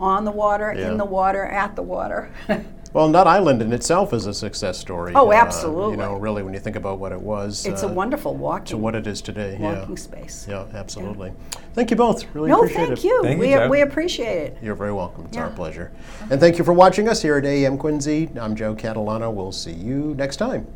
on 0.00 0.24
the 0.24 0.32
water, 0.32 0.74
Yeah. 0.74 0.92
in 0.92 0.96
the 0.96 1.04
water, 1.04 1.44
at 1.44 1.76
the 1.76 1.82
water. 1.82 2.30
well, 2.94 3.08
Nut 3.08 3.26
Island 3.26 3.60
in 3.60 3.72
itself 3.72 4.12
is 4.12 4.26
a 4.26 4.32
success 4.32 4.78
story. 4.78 5.12
Oh, 5.16 5.30
uh, 5.30 5.34
absolutely. 5.34 5.90
you 5.90 5.96
know, 5.96 6.14
really, 6.14 6.44
when 6.44 6.54
you 6.54 6.60
think 6.60 6.76
about 6.76 7.00
what 7.00 7.10
it 7.10 7.20
was. 7.20 7.66
it's 7.66 7.82
uh, 7.82 7.88
a 7.88 7.92
wonderful 7.92 8.36
walking 8.36 8.66
To 8.66 8.76
what 8.76 8.94
it 8.94 9.08
is 9.08 9.20
today. 9.20 9.58
Yeah. 9.60 9.80
walking 9.80 9.96
space. 9.96 10.46
Yeah, 10.48 10.64
absolutely. 10.72 11.32
Thank 11.74 11.90
you 11.90 11.96
both. 11.96 12.24
Really 12.34 12.50
No, 12.50 12.58
appreciate 12.58 12.86
thank 12.86 12.98
it. 12.98 13.04
you. 13.04 13.22
Thank 13.22 13.34
you, 13.36 13.40
we, 13.40 13.50
Joe. 13.50 13.68
we 13.68 13.80
appreciate 13.80 14.52
it. 14.52 14.58
You're 14.62 14.76
very 14.76 14.92
welcome. 14.92 15.24
It's 15.26 15.36
our 15.36 15.50
pleasure. 15.50 15.90
And 16.30 16.38
thank 16.40 16.56
you 16.56 16.62
for 16.64 16.72
watching 16.72 17.08
us 17.08 17.20
here 17.20 17.36
at 17.36 17.44
AM 17.44 17.76
Quincy. 17.78 18.30
I'm 18.40 18.54
Joe 18.54 18.76
Catalano. 18.76 19.32
We'll 19.32 19.50
see 19.52 19.72
you 19.72 20.14
next 20.16 20.36
time. 20.36 20.66